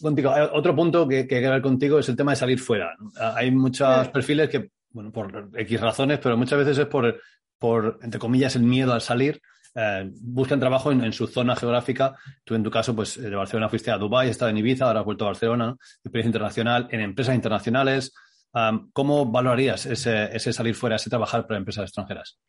contigo, 0.00 0.32
otro 0.52 0.76
punto 0.76 1.08
que, 1.08 1.26
que, 1.26 1.36
hay 1.36 1.42
que 1.42 1.50
ver 1.50 1.62
contigo 1.62 1.98
es 1.98 2.08
el 2.08 2.16
tema 2.16 2.32
de 2.32 2.36
salir 2.36 2.60
fuera. 2.60 2.96
Hay 3.34 3.50
muchos 3.50 4.08
perfiles 4.08 4.48
que, 4.48 4.70
bueno, 4.98 5.12
por 5.12 5.50
X 5.54 5.80
razones, 5.80 6.18
pero 6.18 6.36
muchas 6.36 6.58
veces 6.58 6.76
es 6.76 6.86
por, 6.86 7.20
por, 7.56 8.00
entre 8.02 8.18
comillas, 8.18 8.56
el 8.56 8.64
miedo 8.64 8.92
al 8.92 9.00
salir 9.00 9.40
eh, 9.76 10.10
buscan 10.22 10.58
trabajo 10.58 10.90
en, 10.90 11.12
su 11.12 11.28
zona 11.28 11.54
geográfica. 11.54 12.16
Tú, 12.42 12.56
en 12.56 12.64
tu 12.64 12.70
caso, 12.72 12.96
pues 12.96 13.16
de 13.22 13.32
Barcelona 13.32 13.68
fuiste 13.68 13.92
a 13.92 13.96
Dubái, 13.96 14.26
has 14.26 14.32
estado 14.32 14.50
en 14.50 14.56
Ibiza, 14.56 14.86
ahora 14.86 14.98
has 14.98 15.06
vuelto 15.06 15.24
a 15.24 15.28
Barcelona, 15.28 15.76
experiencia 16.02 16.30
internacional, 16.30 16.88
en 16.90 17.00
empresas 17.00 17.36
internacionales. 17.36 18.12
¿Cómo 18.92 19.26
valorarías 19.26 19.86
ese, 19.86 20.52
salir 20.52 20.74
fuera, 20.74 20.96
ese 20.96 21.10
trabajar 21.10 21.46
para 21.46 21.58
empresas 21.58 21.84
extranjeras? 21.84 22.40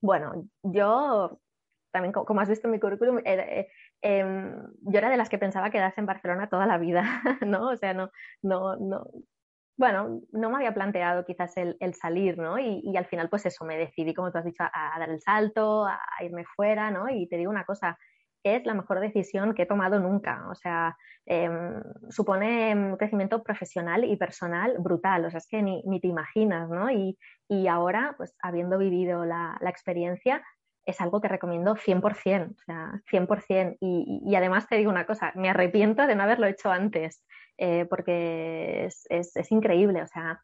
Bueno, 0.00 0.46
yo 0.62 1.38
también, 1.90 2.14
como 2.14 2.40
has 2.40 2.48
visto 2.48 2.66
en 2.66 2.72
mi 2.72 2.80
currículum, 2.80 3.18
eh, 3.26 3.68
em, 4.00 4.54
yo 4.80 4.98
era 4.98 5.10
de 5.10 5.18
las 5.18 5.28
que 5.28 5.36
pensaba 5.36 5.68
quedarse 5.68 6.00
en 6.00 6.06
Barcelona 6.06 6.48
toda 6.48 6.64
la 6.64 6.78
vida, 6.78 7.22
¿no? 7.46 7.68
O 7.68 7.76
sea, 7.76 7.92
no, 7.92 8.10
no, 8.40 8.76
no, 8.76 9.04
bueno, 9.78 10.22
no 10.32 10.50
me 10.50 10.56
había 10.56 10.74
planteado 10.74 11.24
quizás 11.24 11.56
el, 11.56 11.94
salir, 11.94 12.36
¿no? 12.36 12.58
Y, 12.58 12.96
al 12.96 13.06
final, 13.06 13.28
pues 13.30 13.46
eso, 13.46 13.64
me 13.64 13.78
decidí, 13.78 14.12
como 14.12 14.32
tú 14.32 14.38
has 14.38 14.44
dicho, 14.44 14.64
a, 14.64 14.98
dar 14.98 15.08
el 15.08 15.20
salto, 15.20 15.86
a, 15.86 16.00
irme 16.20 16.44
fuera, 16.44 16.90
¿no? 16.90 17.08
Y 17.08 17.28
te 17.28 17.36
digo 17.36 17.50
una 17.50 17.64
cosa, 17.64 17.96
es 18.42 18.66
la 18.66 18.74
mejor 18.74 18.98
decisión 18.98 19.54
que 19.54 19.62
he 19.62 19.66
tomado 19.66 20.00
nunca. 20.00 20.48
O 20.50 20.56
sea, 20.56 20.96
em, 21.26 21.80
supone 22.10 22.74
un 22.74 22.96
crecimiento 22.96 23.44
profesional 23.44 24.02
y 24.02 24.16
personal 24.16 24.74
brutal. 24.80 25.24
O 25.24 25.30
sea, 25.30 25.38
es 25.38 25.46
que 25.46 25.62
ni, 25.62 26.00
te 26.00 26.08
imaginas, 26.08 26.68
¿no? 26.68 26.90
Y, 26.90 27.16
ahora, 27.68 28.14
pues 28.16 28.34
habiendo 28.42 28.78
vivido 28.78 29.24
la, 29.24 29.58
experiencia, 29.62 30.42
es 30.88 31.00
algo 31.00 31.20
que 31.20 31.28
recomiendo 31.28 31.76
100%, 31.76 32.50
o 32.50 32.62
sea, 32.64 33.00
100%. 33.10 33.76
Y, 33.80 34.22
y 34.26 34.34
además 34.34 34.66
te 34.68 34.76
digo 34.76 34.90
una 34.90 35.06
cosa, 35.06 35.32
me 35.34 35.50
arrepiento 35.50 36.06
de 36.06 36.14
no 36.14 36.22
haberlo 36.22 36.46
hecho 36.46 36.70
antes. 36.70 37.22
Eh, 37.58 37.86
porque 37.90 38.84
es, 38.84 39.04
es, 39.10 39.50
increíble, 39.50 40.00
o 40.02 40.06
sea, 40.06 40.40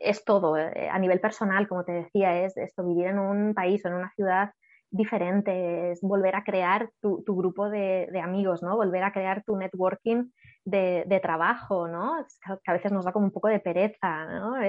es 0.00 0.24
todo. 0.24 0.58
Eh, 0.58 0.90
a 0.90 0.98
nivel 0.98 1.18
personal, 1.18 1.66
como 1.66 1.84
te 1.84 1.92
decía, 1.92 2.44
es 2.44 2.54
esto, 2.58 2.86
vivir 2.86 3.06
en 3.06 3.18
un 3.18 3.54
país 3.54 3.82
o 3.84 3.88
en 3.88 3.94
una 3.94 4.12
ciudad 4.14 4.50
diferente, 4.90 5.92
es 5.92 6.02
volver 6.02 6.36
a 6.36 6.44
crear 6.44 6.90
tu, 7.00 7.24
tu 7.24 7.34
grupo 7.34 7.70
de, 7.70 8.08
de, 8.12 8.20
amigos, 8.20 8.62
¿no? 8.62 8.76
Volver 8.76 9.04
a 9.04 9.12
crear 9.12 9.42
tu 9.42 9.56
networking 9.56 10.30
de, 10.66 11.04
de 11.06 11.20
trabajo, 11.20 11.88
¿no? 11.88 12.26
Que 12.62 12.70
a 12.70 12.74
veces 12.74 12.92
nos 12.92 13.06
da 13.06 13.12
como 13.12 13.24
un 13.24 13.32
poco 13.32 13.48
de 13.48 13.60
pereza, 13.60 14.26
¿no? 14.26 14.62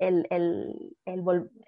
El, 0.00 0.26
el, 0.30 0.96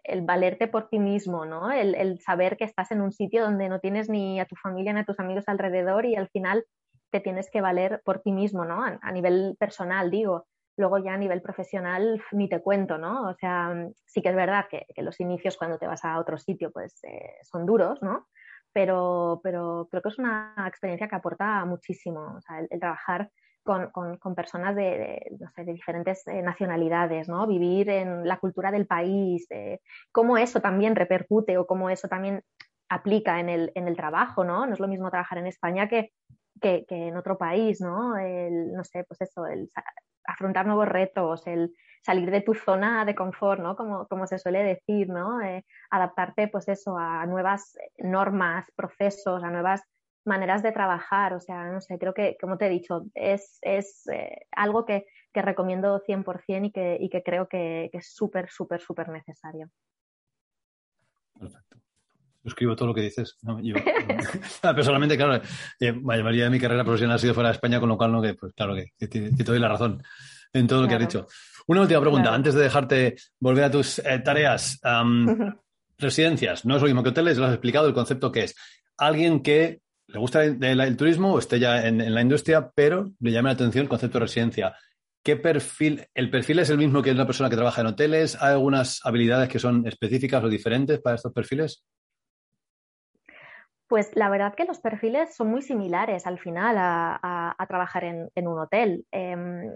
el 0.05 0.23
valerte 0.23 0.67
por 0.67 0.89
ti 0.89 0.99
mismo, 0.99 1.45
¿no? 1.45 1.71
El, 1.71 2.19
saber 2.21 2.57
que 2.57 2.65
estás 2.65 2.91
en 2.91 3.03
un 3.03 3.13
sitio 3.13 3.43
donde 3.43 3.69
no 3.69 3.79
tienes 3.79 4.09
ni 4.09 4.41
a 4.41 4.47
tu 4.47 4.57
familia 4.57 4.93
ni 4.93 5.01
a 5.01 5.05
tus 5.05 5.21
amigos 5.21 5.45
alrededor 5.47 6.07
y 6.07 6.17
al 6.17 6.29
final 6.29 6.65
te 7.11 7.21
tienes 7.21 7.51
que 7.51 7.61
valer 7.61 8.01
por 8.05 8.21
ti 8.21 8.33
mismo, 8.33 8.65
¿no? 8.65 8.83
A, 8.83 9.13
nivel 9.13 9.55
personal, 9.61 10.11
digo. 10.11 10.47
Luego 10.79 10.97
ya 10.97 11.13
a 11.13 11.19
nivel 11.19 11.43
profesional 11.43 12.23
ni 12.33 12.49
te 12.49 12.63
cuento, 12.63 12.97
¿no? 12.97 13.29
O 13.29 13.35
sea, 13.35 13.75
sí 14.07 14.23
que 14.23 14.31
es 14.31 14.35
verdad 14.35 14.65
que, 14.71 14.87
los 15.03 15.21
inicios 15.21 15.59
cuando 15.59 15.77
te 15.77 15.87
vas 15.87 16.03
a 16.03 16.19
otro 16.19 16.39
sitio 16.39 16.73
pues 16.73 17.05
eh, 17.05 17.35
son 17.43 17.67
duros, 17.67 18.03
¿no? 18.03 18.29
Pero, 18.73 19.41
pero 19.43 19.89
creo 19.91 20.01
que 20.01 20.09
es 20.09 20.19
una 20.19 20.55
experiencia 20.67 21.07
que 21.07 21.17
aporta 21.17 21.63
muchísimo. 21.67 22.39
El, 22.71 22.81
trabajar 22.81 23.31
con, 23.63 23.91
con, 23.91 24.35
personas 24.35 24.75
de, 24.75 25.37
no 25.39 25.51
sé, 25.51 25.65
de 25.65 25.73
diferentes 25.73 26.27
eh, 26.27 26.43
nacionalidades, 26.43 27.29
¿no? 27.29 27.47
Vivir 27.47 27.89
en 27.91 28.27
la 28.27 28.39
cultura 28.39 28.71
del 28.71 28.87
país, 28.87 29.47
cómo 30.11 30.37
eso 30.37 30.61
también 30.61 30.97
repercute 30.97 31.59
o 31.59 31.67
cómo 31.67 31.91
eso 31.91 32.09
también 32.09 32.43
aplica 32.89 33.41
en 33.41 33.49
el, 33.49 33.73
en 33.75 33.89
el 33.89 33.97
trabajo, 33.97 34.45
¿no? 34.45 34.67
No 34.67 34.75
es 34.75 34.81
lo 34.81 34.89
mismo 34.89 35.11
trabajar 35.11 35.39
en 35.39 35.47
España 35.47 35.89
que, 35.89 36.13
que, 36.61 36.85
en 36.89 37.17
otro 37.17 37.39
país, 37.39 37.81
¿no? 37.81 38.17
El, 38.19 38.73
no 38.73 38.85
sé, 38.85 39.05
pues 39.05 39.21
eso, 39.23 39.47
el 39.47 39.71
afrontar 40.25 40.67
nuevos 40.67 40.89
retos, 40.89 41.47
el 41.47 41.75
salir 42.03 42.31
de 42.31 42.43
tu 42.43 42.55
zona 42.55 43.05
de 43.05 43.15
confort, 43.15 43.61
¿no? 43.61 43.77
Como, 43.77 44.07
como 44.09 44.27
se 44.27 44.39
suele 44.39 44.63
decir, 44.63 45.09
¿no? 45.09 45.41
Eh, 45.41 45.65
adaptarte, 45.91 46.49
pues 46.49 46.69
eso, 46.69 46.97
a 46.99 47.25
nuevas 47.27 47.77
normas, 47.99 48.67
procesos, 48.77 49.43
a 49.43 49.51
nuevas 49.51 49.83
maneras 50.25 50.63
de 50.63 50.73
trabajar, 50.73 51.35
o 51.35 51.41
sea, 51.41 51.65
no 51.71 51.81
sé, 51.81 51.99
creo 51.99 52.15
que, 52.15 52.37
como 52.41 52.59
te 52.59 52.67
he 52.67 52.71
dicho, 52.71 53.05
es, 53.15 53.59
es 53.63 54.07
eh, 54.09 54.47
algo 54.53 54.85
que, 54.85 55.07
que, 55.33 55.43
recomiendo 55.43 56.01
100% 56.01 56.67
y 56.67 56.71
que, 56.71 56.97
y 57.01 57.09
que 57.09 57.23
creo 57.23 57.49
que, 57.49 57.89
que 57.91 57.99
es 57.99 58.15
súper, 58.15 58.51
súper, 58.51 58.81
súper 58.81 59.09
necesario. 59.09 59.71
Perfecto 61.39 61.83
suscribo 62.43 62.77
todo 62.77 62.89
lo 62.89 62.95
que 62.95 63.03
dices. 63.03 63.37
personalmente, 64.75 65.17
claro, 65.17 65.43
eh, 65.81 65.93
la 65.93 66.01
mayoría 66.01 66.45
de 66.45 66.51
mi 66.51 66.61
carrera 66.61 66.85
profesional 66.85 67.17
ha 67.17 67.19
sido 67.19 67.35
fuera 67.35 67.51
de 67.51 67.55
España, 67.55 67.81
con 67.81 67.89
lo 67.89 67.97
cual, 67.97 68.13
no, 68.13 68.23
que, 68.23 68.35
pues 68.35 68.53
claro 68.55 68.75
que, 68.75 69.09
te, 69.09 69.31
doy 69.31 69.59
la 69.59 69.69
razón 69.69 70.03
en 70.53 70.67
todo 70.67 70.83
lo 70.83 70.89
que 70.89 70.95
has 70.95 71.01
dicho. 71.01 71.27
Una 71.67 71.83
última 71.83 72.01
pregunta, 72.01 72.35
antes 72.35 72.55
de 72.55 72.63
dejarte 72.63 73.17
volver 73.39 73.65
a 73.65 73.71
tus 73.71 73.99
eh, 74.01 74.19
tareas. 74.25 74.81
residencias, 75.99 76.65
no 76.65 76.75
es 76.75 76.83
lo 76.83 76.89
mismo 76.89 77.05
que 77.05 77.11
hoteles, 77.11 77.39
lo 77.39 77.45
has 77.45 77.53
explicado 77.53 77.87
el 77.87 77.95
concepto 77.95 78.33
que 78.33 78.43
es. 78.43 78.57
Alguien 78.97 79.41
que 79.41 79.82
le 80.13 80.19
gusta 80.19 80.45
el, 80.45 80.97
turismo 80.97 81.33
o 81.33 81.39
esté 81.39 81.59
ya 81.59 81.87
en, 81.87 82.15
la 82.15 82.21
industria, 82.21 82.71
pero 82.75 83.11
le 83.21 83.33
llama 83.33 83.49
la 83.49 83.55
atención 83.55 83.85
el 83.85 83.89
concepto 83.89 84.19
de 84.19 84.25
residencia. 84.25 84.75
¿Qué 85.23 85.37
perfil? 85.37 86.07
¿El 86.15 86.31
perfil 86.31 86.59
es 86.59 86.71
el 86.71 86.79
mismo 86.79 87.01
que 87.01 87.13
una 87.13 87.27
persona 87.27 87.49
que 87.49 87.57
trabaja 87.57 87.81
en 87.81 87.87
hoteles? 87.87 88.37
¿Hay 88.43 88.53
algunas 88.53 89.01
habilidades 89.05 89.49
que 89.49 89.59
son 89.59 89.87
específicas 89.87 90.45
o 90.45 90.49
diferentes 90.49 91.01
para 91.01 91.17
estos 91.17 91.33
perfiles? 91.33 91.87
Pues 93.87 94.11
la 94.15 94.29
verdad 94.29 94.55
que 94.55 94.65
los 94.65 94.81
perfiles 94.81 95.35
son 95.35 95.49
muy 95.49 95.63
similares 95.63 96.27
al 96.27 96.39
final 96.39 96.77
a, 96.79 97.67
trabajar 97.69 98.05
en, 98.05 98.49
un 98.49 98.59
hotel. 98.59 99.07
Em, 99.13 99.75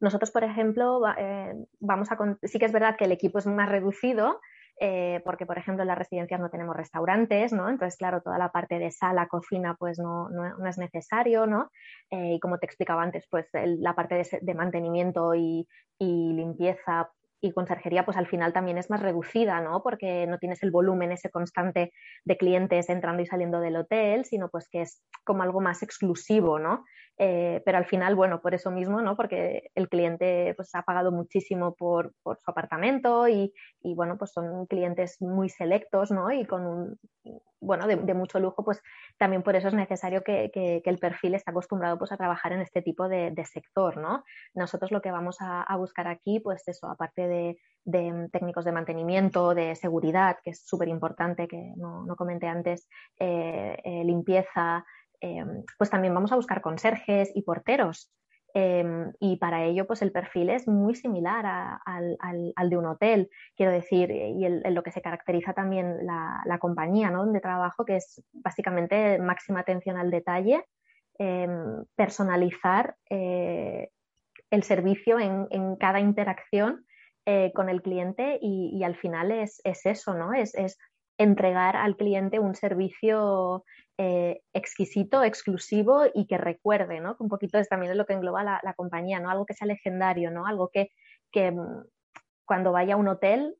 nosotros, 0.00 0.30
por 0.30 0.44
ejemplo, 0.44 1.00
eh, 1.16 1.54
vamos 1.80 2.10
a 2.10 2.18
sí 2.42 2.58
que 2.58 2.66
es 2.66 2.72
verdad 2.72 2.96
que 2.98 3.04
el 3.04 3.12
equipo 3.12 3.38
es 3.38 3.46
más 3.46 3.68
reducido, 3.68 4.40
eh, 4.84 5.20
porque, 5.24 5.46
por 5.46 5.58
ejemplo, 5.58 5.82
en 5.82 5.86
las 5.86 5.96
residencias 5.96 6.40
no 6.40 6.50
tenemos 6.50 6.74
restaurantes, 6.74 7.52
¿no? 7.52 7.68
Entonces, 7.68 7.96
claro, 7.96 8.20
toda 8.20 8.36
la 8.36 8.50
parte 8.50 8.80
de 8.80 8.90
sala, 8.90 9.28
cocina, 9.28 9.76
pues 9.78 10.00
no, 10.00 10.28
es 10.66 10.76
necesario, 10.76 11.46
¿no? 11.46 11.70
Eh, 12.10 12.34
y 12.34 12.40
como 12.40 12.58
te 12.58 12.66
explicaba 12.66 13.04
antes, 13.04 13.28
pues 13.30 13.46
la 13.52 13.94
parte 13.94 14.20
de, 14.40 14.54
mantenimiento 14.54 15.36
y, 15.36 15.68
y, 16.00 16.32
limpieza 16.32 17.12
y 17.40 17.52
conserjería 17.52 18.04
pues 18.04 18.16
al 18.16 18.26
final 18.26 18.52
también 18.52 18.76
es 18.76 18.90
más 18.90 19.00
reducida, 19.00 19.60
¿no? 19.60 19.84
Porque 19.84 20.26
no 20.26 20.38
tienes 20.38 20.64
el 20.64 20.72
volumen 20.72 21.12
ese 21.12 21.30
constante 21.30 21.92
de 22.24 22.36
clientes 22.36 22.88
entrando 22.88 23.22
y 23.22 23.26
saliendo 23.26 23.60
del 23.60 23.76
hotel, 23.76 24.24
sino 24.24 24.48
pues 24.48 24.68
que 24.68 24.82
es 24.82 25.00
como 25.22 25.44
algo 25.44 25.60
más 25.60 25.84
exclusivo, 25.84 26.58
¿no? 26.58 26.84
Eh, 27.24 27.62
pero 27.64 27.78
al 27.78 27.84
final, 27.84 28.16
bueno, 28.16 28.40
por 28.40 28.52
eso 28.52 28.72
mismo, 28.72 29.00
¿no? 29.00 29.16
Porque 29.16 29.70
el 29.76 29.88
cliente 29.88 30.54
pues 30.56 30.74
ha 30.74 30.82
pagado 30.82 31.12
muchísimo 31.12 31.72
por, 31.76 32.12
por 32.24 32.40
su 32.40 32.50
apartamento 32.50 33.28
y, 33.28 33.52
y, 33.80 33.94
bueno, 33.94 34.18
pues 34.18 34.32
son 34.32 34.66
clientes 34.66 35.22
muy 35.22 35.48
selectos, 35.48 36.10
¿no? 36.10 36.32
Y 36.32 36.44
con 36.46 36.66
un, 36.66 36.98
bueno, 37.62 37.86
de, 37.86 38.14
mucho 38.14 38.40
lujo, 38.40 38.64
pues 38.64 38.82
también 39.18 39.44
por 39.44 39.54
eso 39.54 39.68
es 39.68 39.74
necesario 39.74 40.24
que, 40.24 40.50
el 40.84 40.98
perfil 40.98 41.34
esté 41.36 41.52
acostumbrado 41.52 41.96
pues, 41.96 42.10
a 42.10 42.16
trabajar 42.16 42.52
en 42.52 42.60
este 42.60 42.82
tipo 42.82 43.08
de, 43.08 43.32
sector, 43.44 43.98
¿no? 43.98 44.24
Nosotros 44.54 44.90
lo 44.90 45.00
que 45.00 45.12
vamos 45.12 45.36
a, 45.40 45.76
buscar 45.76 46.08
aquí, 46.08 46.40
pues 46.40 46.66
eso, 46.66 46.88
aparte 46.88 47.28
de, 47.28 48.28
técnicos 48.32 48.64
de 48.64 48.72
mantenimiento, 48.72 49.54
de 49.54 49.76
seguridad, 49.76 50.38
que 50.42 50.50
es 50.50 50.66
súper 50.66 50.88
importante, 50.88 51.46
que 51.46 51.72
no, 51.76 52.04
comenté 52.16 52.48
antes, 52.48 52.88
eh, 53.20 53.78
eh, 53.84 54.02
limpieza, 54.04 54.84
eh, 55.22 55.44
pues 55.78 55.88
también 55.88 56.14
vamos 56.14 56.32
a 56.32 56.36
buscar 56.36 56.60
conserjes 56.60 57.30
y 57.34 57.42
porteros, 57.42 58.12
Em, 58.54 59.12
y 59.18 59.36
para 59.36 59.64
ello, 59.64 59.86
pues 59.86 60.02
el 60.02 60.12
perfil 60.12 60.50
es 60.50 60.68
muy 60.68 60.94
similar 60.94 61.78
al, 61.86 62.70
de 62.70 62.76
un 62.76 62.86
hotel, 62.86 63.30
quiero 63.56 63.72
decir, 63.72 64.10
y 64.10 64.44
en 64.44 64.74
lo 64.74 64.82
que 64.82 64.90
se 64.90 65.00
caracteriza 65.00 65.54
también 65.54 66.04
la, 66.04 66.58
compañía 66.60 67.10
¿no? 67.10 67.24
donde 67.24 67.40
trabajo, 67.40 67.84
que 67.84 67.96
es 67.96 68.22
básicamente 68.32 69.18
máxima 69.18 69.60
atención 69.60 69.96
al 69.96 70.10
detalle, 70.10 70.64
em, 71.18 71.84
personalizar 71.96 72.96
eh, 73.08 73.88
el 74.50 74.62
servicio 74.64 75.18
en, 75.18 75.76
cada 75.76 76.00
interacción 76.00 76.84
eh, 77.24 77.52
con 77.54 77.70
el 77.70 77.80
cliente 77.80 78.38
y, 78.42 78.82
al 78.84 78.96
final 78.96 79.30
es, 79.30 79.62
eso, 79.64 80.14
¿no? 80.14 80.34
Es, 80.34 80.54
es 80.54 80.78
entregar 81.18 81.76
al 81.76 81.96
cliente 81.96 82.38
un 82.38 82.54
servicio 82.54 83.64
eh, 83.98 84.40
exquisito, 84.52 85.22
exclusivo 85.22 86.04
y 86.14 86.26
que 86.26 86.38
recuerde, 86.38 87.00
¿no? 87.00 87.16
Un 87.18 87.28
poquito 87.28 87.58
es 87.58 87.68
también 87.68 87.96
lo 87.96 88.06
que 88.06 88.14
engloba 88.14 88.42
la, 88.42 88.74
compañía, 88.74 89.20
¿no? 89.20 89.30
Algo 89.30 89.46
que 89.46 89.54
sea 89.54 89.66
legendario, 89.66 90.30
¿no? 90.30 90.46
Algo 90.46 90.70
que, 90.70 90.90
mm, 91.34 91.84
cuando 92.44 92.72
vaya 92.72 92.94
a 92.94 92.96
un 92.96 93.08
hotel 93.08 93.54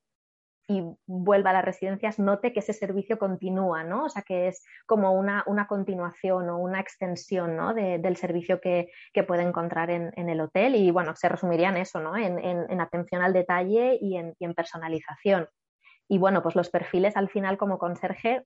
y 0.68 0.82
vuelva 1.06 1.50
a 1.50 1.52
las 1.52 1.64
residencias 1.64 2.18
note 2.18 2.52
que 2.52 2.60
ese 2.60 2.72
servicio 2.72 3.18
continúa, 3.18 3.84
¿no? 3.84 4.06
O 4.06 4.08
sea, 4.08 4.22
que 4.22 4.48
es 4.48 4.64
como 4.86 5.12
una, 5.12 5.44
continuación 5.68 6.48
o 6.48 6.58
una 6.58 6.80
extensión 6.80 7.56
¿no? 7.56 7.74
del 7.74 8.16
servicio 8.16 8.60
que, 8.60 8.88
puede 9.26 9.42
encontrar 9.42 9.90
en, 9.90 10.28
el 10.28 10.40
hotel 10.40 10.76
y, 10.76 10.90
bueno, 10.90 11.14
se 11.16 11.28
resumiría 11.28 11.68
en 11.68 11.76
eso, 11.76 12.00
¿no? 12.00 12.16
En, 12.16 12.80
atención 12.80 13.22
al 13.22 13.32
detalle 13.32 13.98
y 14.00 14.16
en 14.16 14.54
personalización. 14.54 15.48
Y, 16.08 16.18
bueno, 16.18 16.42
pues 16.42 16.54
los 16.54 16.70
perfiles 16.70 17.16
al 17.16 17.28
final 17.28 17.56
como 17.56 17.78
conserje 17.78 18.44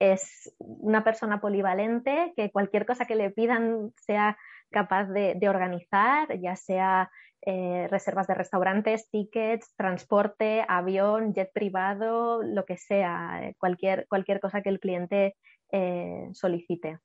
es 0.00 0.54
una 0.58 1.04
persona 1.04 1.40
polivalente 1.40 2.32
que 2.34 2.50
cualquier 2.50 2.86
cosa 2.86 3.04
que 3.04 3.14
le 3.14 3.30
pidan 3.30 3.92
sea 3.96 4.38
capaz 4.70 5.04
de, 5.06 5.48
organizar, 5.48 6.38
ya 6.40 6.56
sea 6.56 7.10
eh, 7.42 7.86
reservas 7.90 8.26
de 8.26 8.34
restaurantes, 8.34 9.10
tickets, 9.10 9.74
transporte, 9.76 10.64
avión, 10.68 11.34
jet 11.34 11.52
privado, 11.52 12.42
lo 12.42 12.64
que 12.64 12.76
sea, 12.76 13.40
eh, 13.42 13.54
cualquier, 13.58 14.06
cualquier 14.08 14.40
cosa 14.40 14.62
que 14.62 14.68
el 14.70 14.80
cliente 14.80 15.36
eh, 15.72 16.28
solicite. 16.32 16.98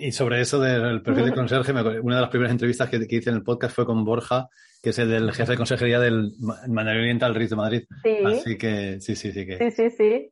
Y 0.00 0.12
sobre 0.12 0.42
eso 0.42 0.60
del 0.60 1.00
perfil 1.02 1.26
de 1.26 1.32
conserje, 1.32 1.72
una 1.72 2.16
de 2.16 2.20
las 2.20 2.30
primeras 2.30 2.52
entrevistas 2.52 2.90
que, 2.90 3.06
hice 3.08 3.30
en 3.30 3.36
el 3.36 3.42
podcast 3.42 3.74
fue 3.74 3.86
con 3.86 4.04
Borja, 4.04 4.48
que 4.82 4.90
es 4.90 4.98
el 4.98 5.08
del 5.08 5.32
jefe 5.32 5.52
de 5.52 5.56
consejería 5.56 5.98
del 5.98 6.32
Mandarín 6.68 7.00
Oriental 7.00 7.34
RIS 7.34 7.50
de 7.50 7.56
Madrid. 7.56 7.82
Sí. 8.02 8.18
Así 8.22 8.58
que 8.58 9.00
sí, 9.00 9.16
sí, 9.16 9.32
sí. 9.32 9.46
Que, 9.46 9.70
sí, 9.70 9.88
sí, 9.88 9.96
sí. 9.96 10.30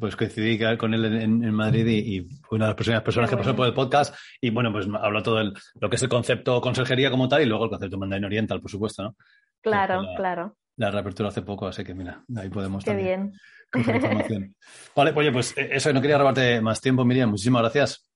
Pues, 0.00 0.16
coincidí 0.16 0.58
con 0.78 0.94
él 0.94 1.04
en, 1.04 1.52
Madrid 1.52 1.86
y, 1.86 2.26
fue 2.44 2.56
una 2.56 2.66
de 2.66 2.70
las 2.70 2.76
primeras 2.76 3.02
personas 3.02 3.28
que 3.28 3.36
pasó 3.36 3.54
por 3.54 3.66
el 3.66 3.74
podcast. 3.74 4.14
Y 4.40 4.48
bueno, 4.48 4.72
pues 4.72 4.86
habló 5.02 5.22
todo 5.22 5.38
el, 5.40 5.52
lo 5.78 5.90
que 5.90 5.96
es 5.96 6.02
el 6.02 6.08
concepto 6.08 6.58
consejería 6.62 7.10
como 7.10 7.28
tal 7.28 7.42
y 7.42 7.46
luego 7.46 7.64
el 7.64 7.70
concepto 7.70 7.98
Mandarín 7.98 8.24
Oriental, 8.24 8.62
por 8.62 8.70
supuesto, 8.70 9.02
¿no? 9.02 9.16
Claro, 9.60 10.02
claro. 10.16 10.56
La 10.76 10.90
reapertura 10.90 11.28
hace 11.28 11.42
poco, 11.42 11.66
así 11.66 11.84
que 11.84 11.94
mira, 11.94 12.22
ahí 12.36 12.48
podemos 12.48 12.84
Qué 12.84 12.94
bien. 12.94 13.32
Vale, 14.96 15.12
oye, 15.14 15.32
pues 15.32 15.56
eh, 15.58 15.70
eso, 15.72 15.92
no 15.92 16.00
quería 16.00 16.16
robarte 16.16 16.62
más 16.62 16.80
tiempo, 16.80 17.04
Miriam. 17.04 17.28
Muchísimas 17.28 17.60
gracias 17.62 18.06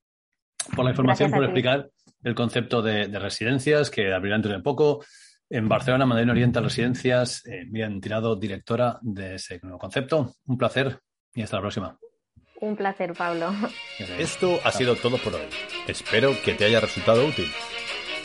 por 0.74 0.84
la 0.84 0.90
información, 0.90 1.30
por 1.30 1.44
explicar 1.44 1.88
el 2.22 2.34
concepto 2.34 2.82
de, 2.82 3.06
residencias 3.18 3.90
que 3.90 4.12
abrirán 4.12 4.42
dentro 4.42 4.56
de 4.56 4.62
poco. 4.62 5.02
En 5.48 5.68
Barcelona, 5.68 6.04
Madrid 6.06 6.30
Oriental 6.30 6.64
Residencias, 6.64 7.44
eh, 7.46 7.64
bien 7.66 8.00
tirado, 8.00 8.36
directora 8.36 8.98
de 9.02 9.34
ese 9.34 9.58
nuevo 9.62 9.78
concepto. 9.78 10.34
Un 10.46 10.56
placer 10.56 11.00
y 11.34 11.42
hasta 11.42 11.56
la 11.56 11.62
próxima. 11.62 11.98
Un 12.60 12.76
placer, 12.76 13.14
Pablo. 13.14 13.52
Esto 14.18 14.60
ha 14.64 14.70
sido 14.70 14.94
todo 14.94 15.18
por 15.18 15.34
hoy. 15.34 15.48
Espero 15.88 16.36
que 16.44 16.54
te 16.54 16.66
haya 16.66 16.78
resultado 16.78 17.26
útil. 17.26 17.50